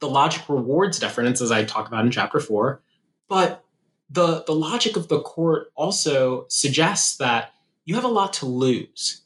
[0.00, 2.82] The logic rewards deference as i talk about in chapter four.
[3.28, 3.64] But
[4.10, 7.52] the the logic of the court also suggests that
[7.84, 9.22] you have a lot to lose.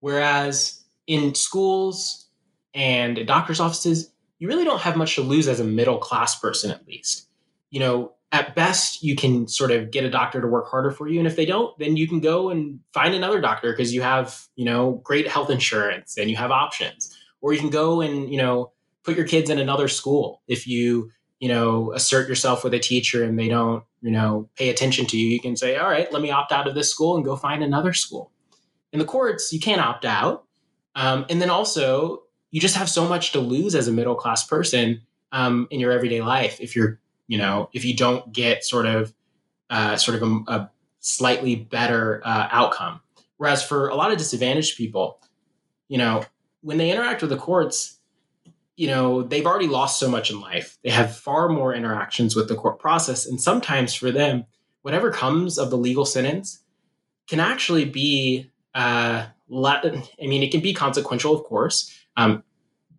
[0.00, 2.26] Whereas in schools
[2.74, 6.70] and doctors' offices, you really don't have much to lose as a middle class person,
[6.70, 7.28] at least.
[7.70, 11.06] You know, at best, you can sort of get a doctor to work harder for
[11.06, 11.18] you.
[11.18, 14.46] And if they don't, then you can go and find another doctor because you have,
[14.56, 17.14] you know, great health insurance and you have options.
[17.42, 18.72] Or you can go and, you know,
[19.02, 20.40] put your kids in another school.
[20.48, 21.10] If you,
[21.40, 25.18] you know, assert yourself with a teacher and they don't, you know, pay attention to
[25.18, 27.36] you, you can say, all right, let me opt out of this school and go
[27.36, 28.32] find another school.
[28.92, 30.44] In the courts, you can't opt out.
[30.94, 34.46] Um, and then also, you just have so much to lose as a middle class
[34.46, 35.02] person
[35.32, 37.00] um, in your everyday life if you're,
[37.32, 39.14] you know, if you don't get sort of,
[39.70, 40.70] uh, sort of a, a
[41.00, 43.00] slightly better uh, outcome.
[43.38, 45.18] Whereas for a lot of disadvantaged people,
[45.88, 46.26] you know,
[46.60, 47.98] when they interact with the courts,
[48.76, 50.76] you know, they've already lost so much in life.
[50.84, 53.24] They have far more interactions with the court process.
[53.24, 54.44] And sometimes for them,
[54.82, 56.62] whatever comes of the legal sentence
[57.28, 62.42] can actually be uh, I mean, it can be consequential, of course, um,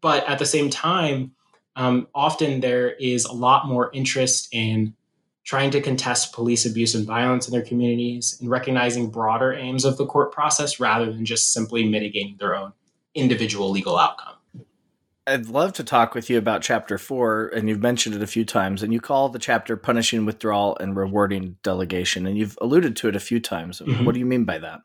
[0.02, 1.34] but at the same time,
[1.76, 4.94] um, often there is a lot more interest in
[5.44, 9.98] trying to contest police abuse and violence in their communities and recognizing broader aims of
[9.98, 12.72] the court process rather than just simply mitigating their own
[13.14, 14.36] individual legal outcome.
[15.26, 18.44] I'd love to talk with you about chapter four, and you've mentioned it a few
[18.44, 23.08] times, and you call the chapter punishing withdrawal and rewarding delegation, and you've alluded to
[23.08, 23.80] it a few times.
[23.80, 24.04] Mm-hmm.
[24.04, 24.82] What do you mean by that?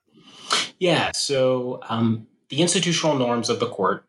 [0.79, 1.11] Yeah.
[1.13, 4.05] So um, the institutional norms of the court,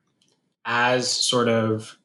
[0.66, 1.98] as sort of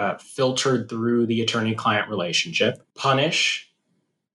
[0.00, 3.70] uh, filtered through the attorney client relationship, punish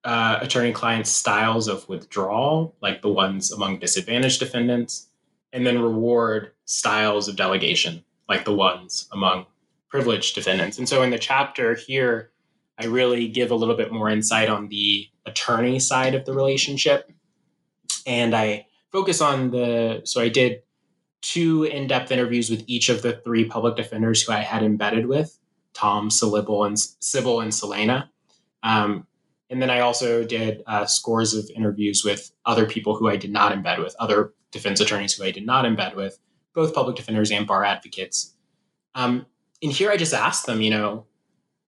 [0.04, 5.10] uh, attorney client styles of withdrawal, like the ones among disadvantaged defendants,
[5.54, 9.48] and then reward styles of delegation, like the ones among
[9.90, 10.78] privileged defendants.
[10.78, 12.30] And so in the chapter here,
[12.78, 17.12] I really give a little bit more insight on the attorney side of the relationship.
[18.06, 20.62] And I focus on the so I did
[21.24, 25.40] two in-depth interviews with each of the three public defenders who I had embedded with,
[25.76, 28.10] Tom, Sybil, and Sybil and Selena.
[28.64, 29.06] Um,
[29.50, 33.32] and then I also did uh, scores of interviews with other people who I did
[33.32, 36.18] not embed with, other defense attorneys who I did not embed with,
[36.54, 38.34] both public defenders and bar advocates.
[38.96, 39.26] Um,
[39.62, 41.06] and here I just asked them, you know,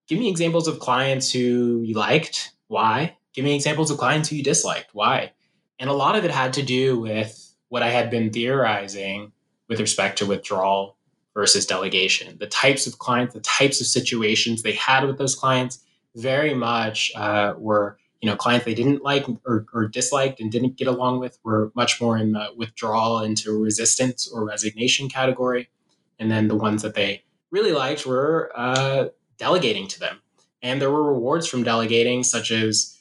[0.08, 3.18] give me examples of clients who you liked, why?
[3.34, 5.34] Give me examples of clients who you disliked, why?
[5.80, 9.34] And a lot of it had to do with what I had been theorizing
[9.70, 10.97] with respect to withdrawal
[11.38, 12.36] versus delegation.
[12.40, 15.86] The types of clients, the types of situations they had with those clients
[16.16, 20.78] very much uh, were, you know, clients they didn't like or, or, disliked and didn't
[20.78, 25.70] get along with were much more in the withdrawal into resistance or resignation category.
[26.18, 30.18] And then the ones that they really liked were uh, delegating to them.
[30.64, 32.98] And there were rewards from delegating, such as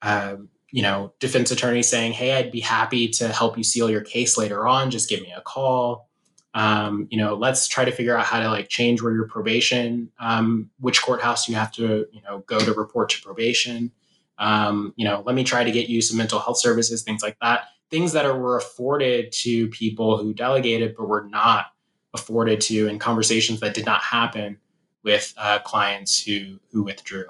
[0.00, 4.00] um, you know, defense attorney saying, "Hey, I'd be happy to help you seal your
[4.00, 4.90] case later on.
[4.90, 6.07] Just give me a call."
[6.54, 10.10] Um, you know, let's try to figure out how to like change where your probation,
[10.18, 13.92] um, which courthouse you have to, you know, go to report to probation.
[14.38, 17.36] Um, you know, let me try to get you some mental health services, things like
[17.40, 17.68] that.
[17.90, 21.66] Things that are, were afforded to people who delegated, but were not
[22.14, 24.58] afforded to in conversations that did not happen
[25.02, 27.26] with uh, clients who who withdrew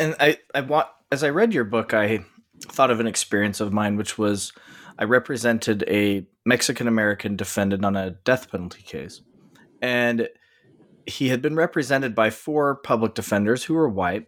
[0.00, 2.24] and I, I want as I read your book, I
[2.62, 4.52] thought of an experience of mine, which was
[5.00, 9.22] I represented a Mexican American defendant on a death penalty case,
[9.82, 10.28] and
[11.06, 14.26] he had been represented by four public defenders who were white,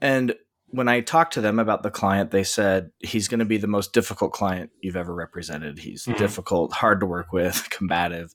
[0.00, 0.34] and
[0.68, 3.66] when I talked to them about the client, they said he's going to be the
[3.66, 5.78] most difficult client you've ever represented.
[5.78, 6.18] He's mm-hmm.
[6.18, 8.34] difficult, hard to work with, combative.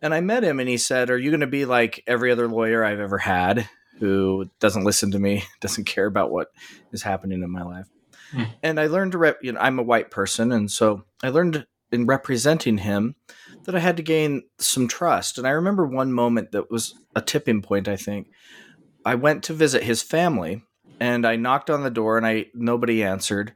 [0.00, 2.48] And I met him and he said, Are you going to be like every other
[2.48, 3.68] lawyer I've ever had?
[4.02, 6.48] who doesn't listen to me, doesn't care about what
[6.92, 7.86] is happening in my life.
[8.32, 8.42] Hmm.
[8.62, 10.52] And I learned to rep, you know, I'm a white person.
[10.52, 13.14] And so I learned in representing him
[13.64, 15.38] that I had to gain some trust.
[15.38, 18.28] And I remember one moment that was a tipping point, I think.
[19.04, 20.62] I went to visit his family
[20.98, 23.52] and I knocked on the door and I nobody answered.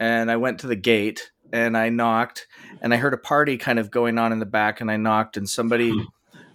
[0.00, 2.46] And I went to the gate and I knocked
[2.80, 5.36] and I heard a party kind of going on in the back and I knocked
[5.36, 6.02] and somebody hmm.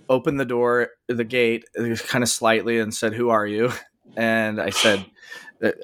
[0.09, 3.72] opened the door, the gate uh, kind of slightly and said, "Who are you?"
[4.17, 5.05] And I said,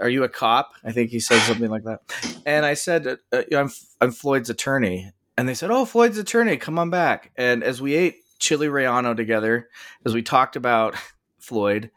[0.01, 2.01] "Are you a cop?" I think he said something like that.
[2.45, 3.71] And I said, uh, "I'm
[4.01, 7.93] I'm Floyd's attorney." And they said, "Oh, Floyd's attorney, come on back." And as we
[7.95, 9.69] ate chili relleno together,
[10.05, 10.95] as we talked about
[11.39, 11.91] Floyd,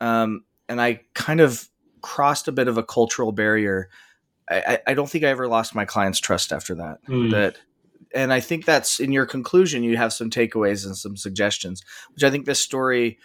[0.00, 1.68] um, and I kind of
[2.00, 3.88] crossed a bit of a cultural barrier.
[4.50, 6.98] I, I don't think I ever lost my client's trust after that.
[7.08, 7.30] Mm.
[7.30, 7.58] That,
[8.14, 9.82] and I think that's in your conclusion.
[9.82, 13.18] You have some takeaways and some suggestions, which I think this story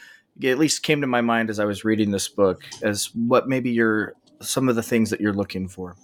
[0.44, 3.72] at least came to my mind as I was reading this book as what maybe
[3.72, 5.96] your some of the things that you're looking for.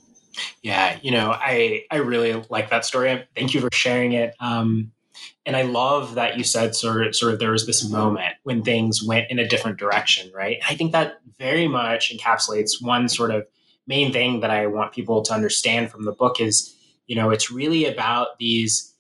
[0.62, 3.28] Yeah, you know, I I really like that story.
[3.36, 4.34] Thank you for sharing it.
[4.40, 4.92] Um,
[5.46, 8.64] and I love that you said sort of, sort of there was this moment when
[8.64, 10.58] things went in a different direction, right?
[10.68, 13.46] I think that very much encapsulates one sort of
[13.86, 16.76] main thing that I want people to understand from the book is,
[17.08, 18.94] you know, it's really about these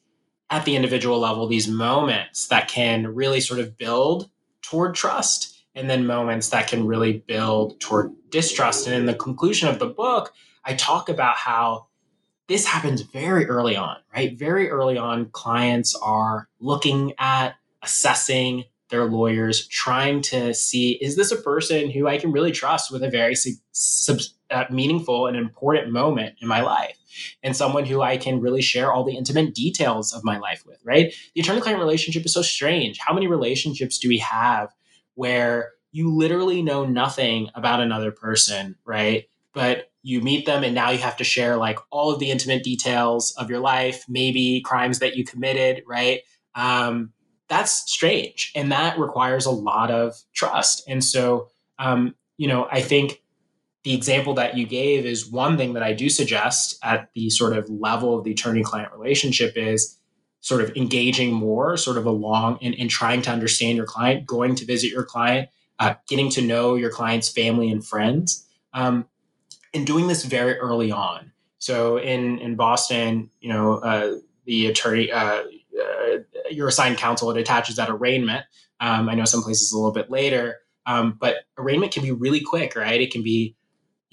[0.49, 4.29] at the individual level, these moments that can really sort of build
[4.63, 8.87] toward trust and then moments that can really build toward distrust.
[8.87, 10.33] And in the conclusion of the book,
[10.65, 11.87] I talk about how
[12.47, 14.37] this happens very early on, right?
[14.37, 21.31] Very early on, clients are looking at assessing their lawyers, trying to see is this
[21.31, 23.35] a person who I can really trust with a very
[23.71, 24.19] sub,
[24.53, 26.97] uh, meaningful and important moment in my life?
[27.43, 30.79] And someone who I can really share all the intimate details of my life with,
[30.83, 31.13] right?
[31.35, 32.97] The attorney client relationship is so strange.
[32.99, 34.69] How many relationships do we have
[35.15, 39.25] where you literally know nothing about another person, right?
[39.53, 42.63] But you meet them and now you have to share like all of the intimate
[42.63, 46.21] details of your life, maybe crimes that you committed, right?
[46.55, 47.13] Um,
[47.47, 48.51] that's strange.
[48.55, 50.83] And that requires a lot of trust.
[50.87, 51.49] And so,
[51.79, 53.21] um, you know, I think
[53.83, 57.57] the example that you gave is one thing that I do suggest at the sort
[57.57, 59.97] of level of the attorney client relationship is
[60.39, 64.55] sort of engaging more, sort of along and, and trying to understand your client, going
[64.55, 68.47] to visit your client, uh, getting to know your client's family and friends.
[68.73, 69.05] Um,
[69.73, 71.31] and doing this very early on.
[71.57, 74.15] So in in Boston, you know, uh,
[74.45, 75.43] the attorney, uh,
[75.81, 76.17] uh,
[76.51, 78.45] your assigned counsel, it attaches that arraignment.
[78.79, 82.41] Um, I know some places a little bit later, um, but arraignment can be really
[82.41, 82.99] quick, right?
[82.99, 83.55] It can be,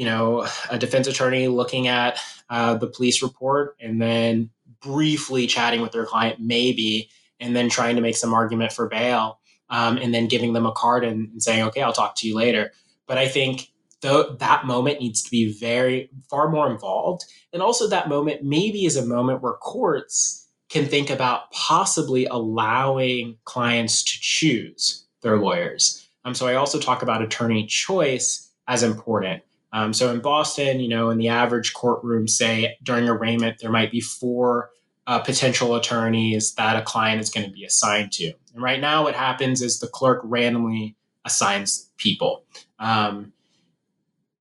[0.00, 4.48] you know, a defense attorney looking at uh, the police report and then
[4.80, 9.40] briefly chatting with their client, maybe, and then trying to make some argument for bail,
[9.68, 12.34] um, and then giving them a card and, and saying, "Okay, I'll talk to you
[12.34, 12.72] later."
[13.06, 13.68] But I think
[14.00, 17.26] though that moment needs to be very far more involved.
[17.52, 23.36] And also that moment maybe is a moment where courts can think about possibly allowing
[23.44, 26.08] clients to choose their lawyers.
[26.24, 29.42] Um, so i also talk about attorney choice as important
[29.72, 33.90] um, so in boston you know in the average courtroom say during arraignment there might
[33.90, 34.70] be four
[35.06, 39.02] uh, potential attorneys that a client is going to be assigned to and right now
[39.02, 42.44] what happens is the clerk randomly assigns people
[42.78, 43.32] um,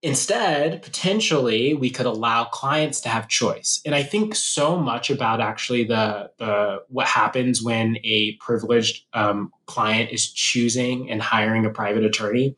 [0.02, 3.82] Instead, potentially, we could allow clients to have choice.
[3.86, 9.52] And I think so much about actually the, the what happens when a privileged um,
[9.66, 12.56] client is choosing and hiring a private attorney.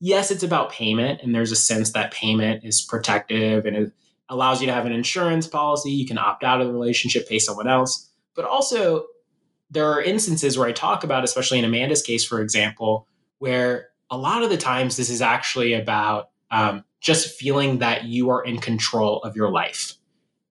[0.00, 3.92] Yes, it's about payment, and there's a sense that payment is protective and it
[4.30, 5.90] allows you to have an insurance policy.
[5.90, 8.10] You can opt out of the relationship, pay someone else.
[8.34, 9.06] But also,
[9.70, 13.06] there are instances where I talk about, especially in Amanda's case, for example,
[13.38, 18.30] where a lot of the times this is actually about um, just feeling that you
[18.30, 19.94] are in control of your life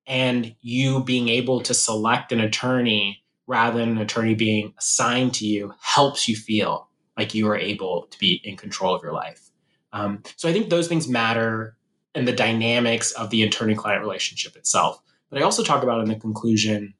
[0.05, 5.45] and you being able to select an attorney rather than an attorney being assigned to
[5.45, 6.88] you helps you feel
[7.19, 9.49] like you are able to be in control of your life.
[9.91, 11.75] Um, so I think those things matter
[12.15, 15.01] and the dynamics of the attorney client relationship itself.
[15.29, 16.93] But I also talk about in the conclusion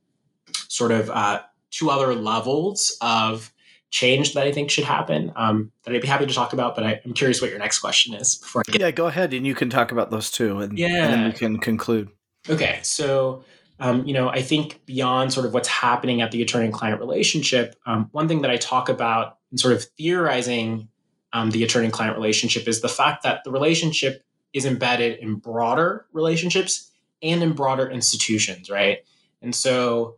[0.68, 1.42] sort of uh,
[1.72, 3.52] two other levels of
[3.92, 6.76] change that I think should happen um, that I'd be happy to talk about.
[6.76, 8.82] But I, am curious what your next question is before I get.
[8.82, 11.06] Yeah, go ahead, and you can talk about those too, and, yeah.
[11.06, 12.10] and then we can conclude.
[12.48, 13.44] Okay, so
[13.80, 17.00] um, you know, I think beyond sort of what's happening at the attorney and client
[17.00, 20.90] relationship, um, one thing that I talk about in sort of theorizing
[21.34, 24.24] um, the attorney client relationship is the fact that the relationship
[24.54, 26.92] is embedded in broader relationships
[27.22, 29.00] and in broader institutions, right?
[29.42, 30.18] And so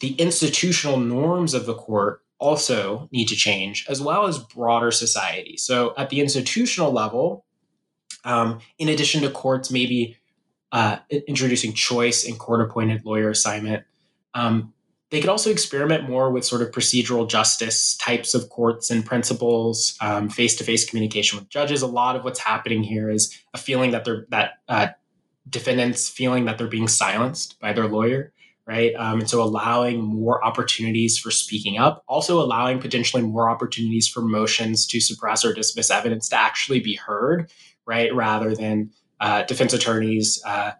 [0.00, 5.56] the institutional norms of the court also need to change, as well as broader society.
[5.56, 7.46] So, at the institutional level,
[8.24, 10.18] um, in addition to courts maybe
[10.70, 13.84] uh, introducing choice in court appointed lawyer assignment,
[14.34, 14.74] Um,
[15.16, 19.96] they could also experiment more with sort of procedural justice types of courts and principles,
[20.30, 21.80] face to face communication with judges.
[21.80, 24.88] A lot of what's happening here is a feeling that they're that uh,
[25.48, 28.34] defendants feeling that they're being silenced by their lawyer,
[28.66, 28.92] right?
[28.94, 34.20] Um, and so allowing more opportunities for speaking up, also allowing potentially more opportunities for
[34.20, 37.50] motions to suppress or dismiss evidence to actually be heard,
[37.86, 38.14] right?
[38.14, 40.72] Rather than uh, defense attorneys uh,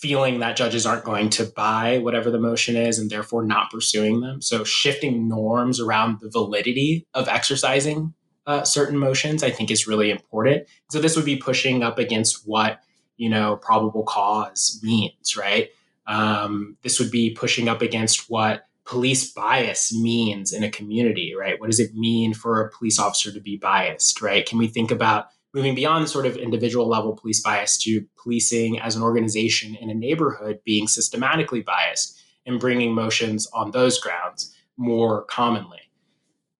[0.00, 4.20] feeling that judges aren't going to buy whatever the motion is and therefore not pursuing
[4.20, 4.40] them.
[4.40, 8.14] So shifting norms around the validity of exercising
[8.46, 10.66] uh, certain motions, I think, is really important.
[10.90, 12.80] So this would be pushing up against what
[13.16, 15.70] you know probable cause means, right?
[16.06, 21.60] Um, this would be pushing up against what police bias means in a community, right?
[21.60, 24.46] What does it mean for a police officer to be biased, right?
[24.46, 28.96] Can we think about moving beyond sort of individual level police bias to policing as
[28.96, 35.24] an organization in a neighborhood being systematically biased and bringing motions on those grounds more
[35.24, 35.80] commonly?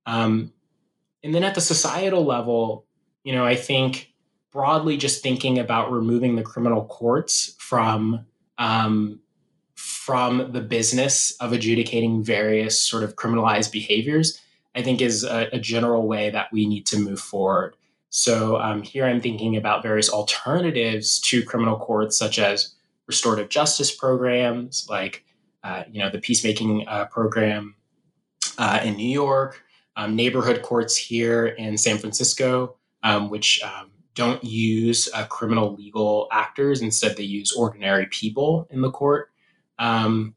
[0.06, 0.52] Um,
[1.22, 2.86] and then at the societal level,
[3.24, 4.12] you know, I think
[4.50, 8.24] broadly just thinking about removing the criminal courts from
[8.56, 9.20] um,
[9.74, 14.40] from the business of adjudicating various sort of criminalized behaviors,
[14.74, 17.76] I think is a, a general way that we need to move forward.
[18.10, 22.74] So um, here I'm thinking about various alternatives to criminal courts, such as
[23.06, 25.24] restorative justice programs, like
[25.62, 27.74] uh, you know the peacemaking uh, program
[28.56, 29.62] uh, in New York,
[29.96, 36.28] um, neighborhood courts here in San Francisco, um, which um, don't use uh, criminal legal
[36.32, 36.80] actors.
[36.80, 39.30] Instead, they use ordinary people in the court.
[39.78, 40.34] Um,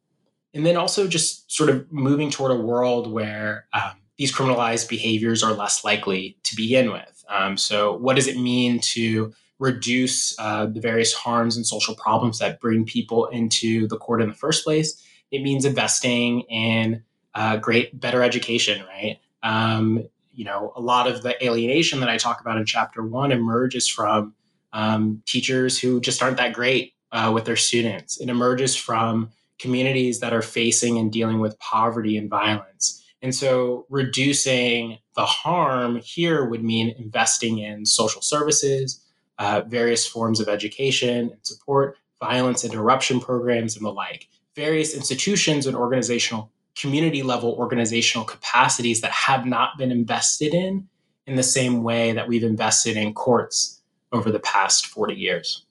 [0.53, 5.41] and then also just sort of moving toward a world where um, these criminalized behaviors
[5.41, 7.25] are less likely to begin with.
[7.27, 12.37] Um, so, what does it mean to reduce uh, the various harms and social problems
[12.37, 15.03] that bring people into the court in the first place?
[15.31, 17.01] It means investing in
[17.33, 19.17] uh, great, better education, right?
[19.41, 23.31] Um, you know, a lot of the alienation that I talk about in chapter one
[23.31, 24.35] emerges from
[24.71, 28.21] um, teachers who just aren't that great uh, with their students.
[28.21, 33.00] It emerges from communities that are facing and dealing with poverty and violence.
[33.21, 39.03] And so reducing the harm here would mean investing in social services,
[39.37, 44.27] uh, various forms of education and support, violence interruption programs, and the like.
[44.55, 50.87] Various institutions and organizational, community level organizational capacities that have not been invested in
[51.27, 55.65] in the same way that we've invested in courts over the past 40 years.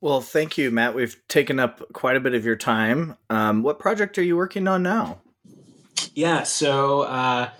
[0.00, 0.94] Well, thank you, Matt.
[0.94, 3.16] We've taken up quite a bit of your time.
[3.28, 5.20] Um, what project are you working on now?
[6.16, 7.50] Yeah, so uh,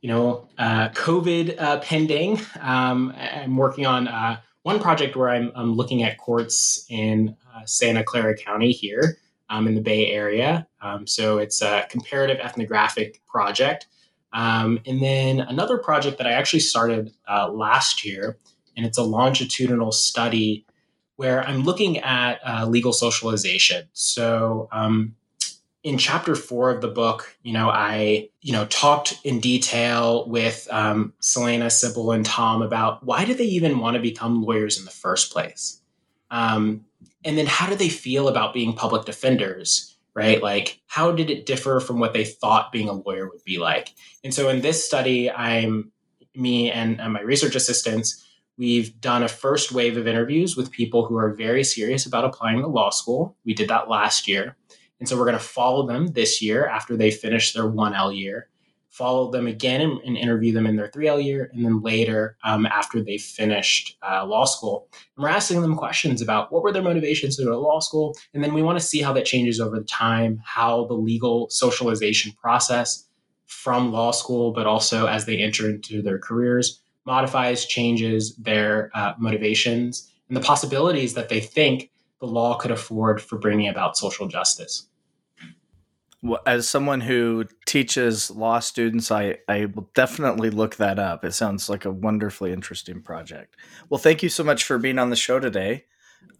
[0.00, 2.40] you know, uh, COVID uh, pending.
[2.62, 7.66] Um, I'm working on uh, one project where I'm, I'm, looking at courts in uh,
[7.66, 9.18] Santa Clara County here
[9.50, 10.66] um, in the Bay Area.
[10.80, 13.86] Um, so it's a comparative ethnographic project.
[14.32, 18.38] Um, and then another project that I actually started uh, last year,
[18.78, 20.64] and it's a longitudinal study
[21.16, 23.88] where I'm looking at legal socialization.
[23.92, 25.16] So, um,
[25.86, 30.66] in chapter four of the book, you know, I, you know, talked in detail with
[30.72, 34.84] um, Selena, Sybil, and Tom about why did they even want to become lawyers in
[34.84, 35.80] the first place,
[36.32, 36.84] um,
[37.24, 40.42] and then how do they feel about being public defenders, right?
[40.42, 43.94] Like, how did it differ from what they thought being a lawyer would be like?
[44.24, 45.92] And so, in this study, I'm
[46.34, 48.26] me and, and my research assistants
[48.58, 52.60] We've done a first wave of interviews with people who are very serious about applying
[52.60, 53.36] to law school.
[53.44, 54.56] We did that last year.
[55.00, 58.48] And so we're going to follow them this year after they finish their 1L year,
[58.88, 62.64] follow them again and, and interview them in their 3L year, and then later um,
[62.66, 64.88] after they've finished uh, law school.
[65.16, 68.16] And we're asking them questions about what were their motivations to go to law school.
[68.32, 71.50] And then we want to see how that changes over the time, how the legal
[71.50, 73.06] socialization process
[73.44, 79.14] from law school, but also as they enter into their careers modifies, changes their uh,
[79.16, 81.90] motivations and the possibilities that they think
[82.20, 84.88] the law could afford for bringing about social justice.
[86.22, 91.24] Well, as someone who teaches law students, I, I will definitely look that up.
[91.24, 93.54] It sounds like a wonderfully interesting project.
[93.88, 95.84] Well, thank you so much for being on the show today.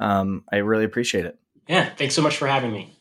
[0.01, 1.39] Um, I really appreciate it.
[1.69, 2.96] Yeah, thanks so much for having me.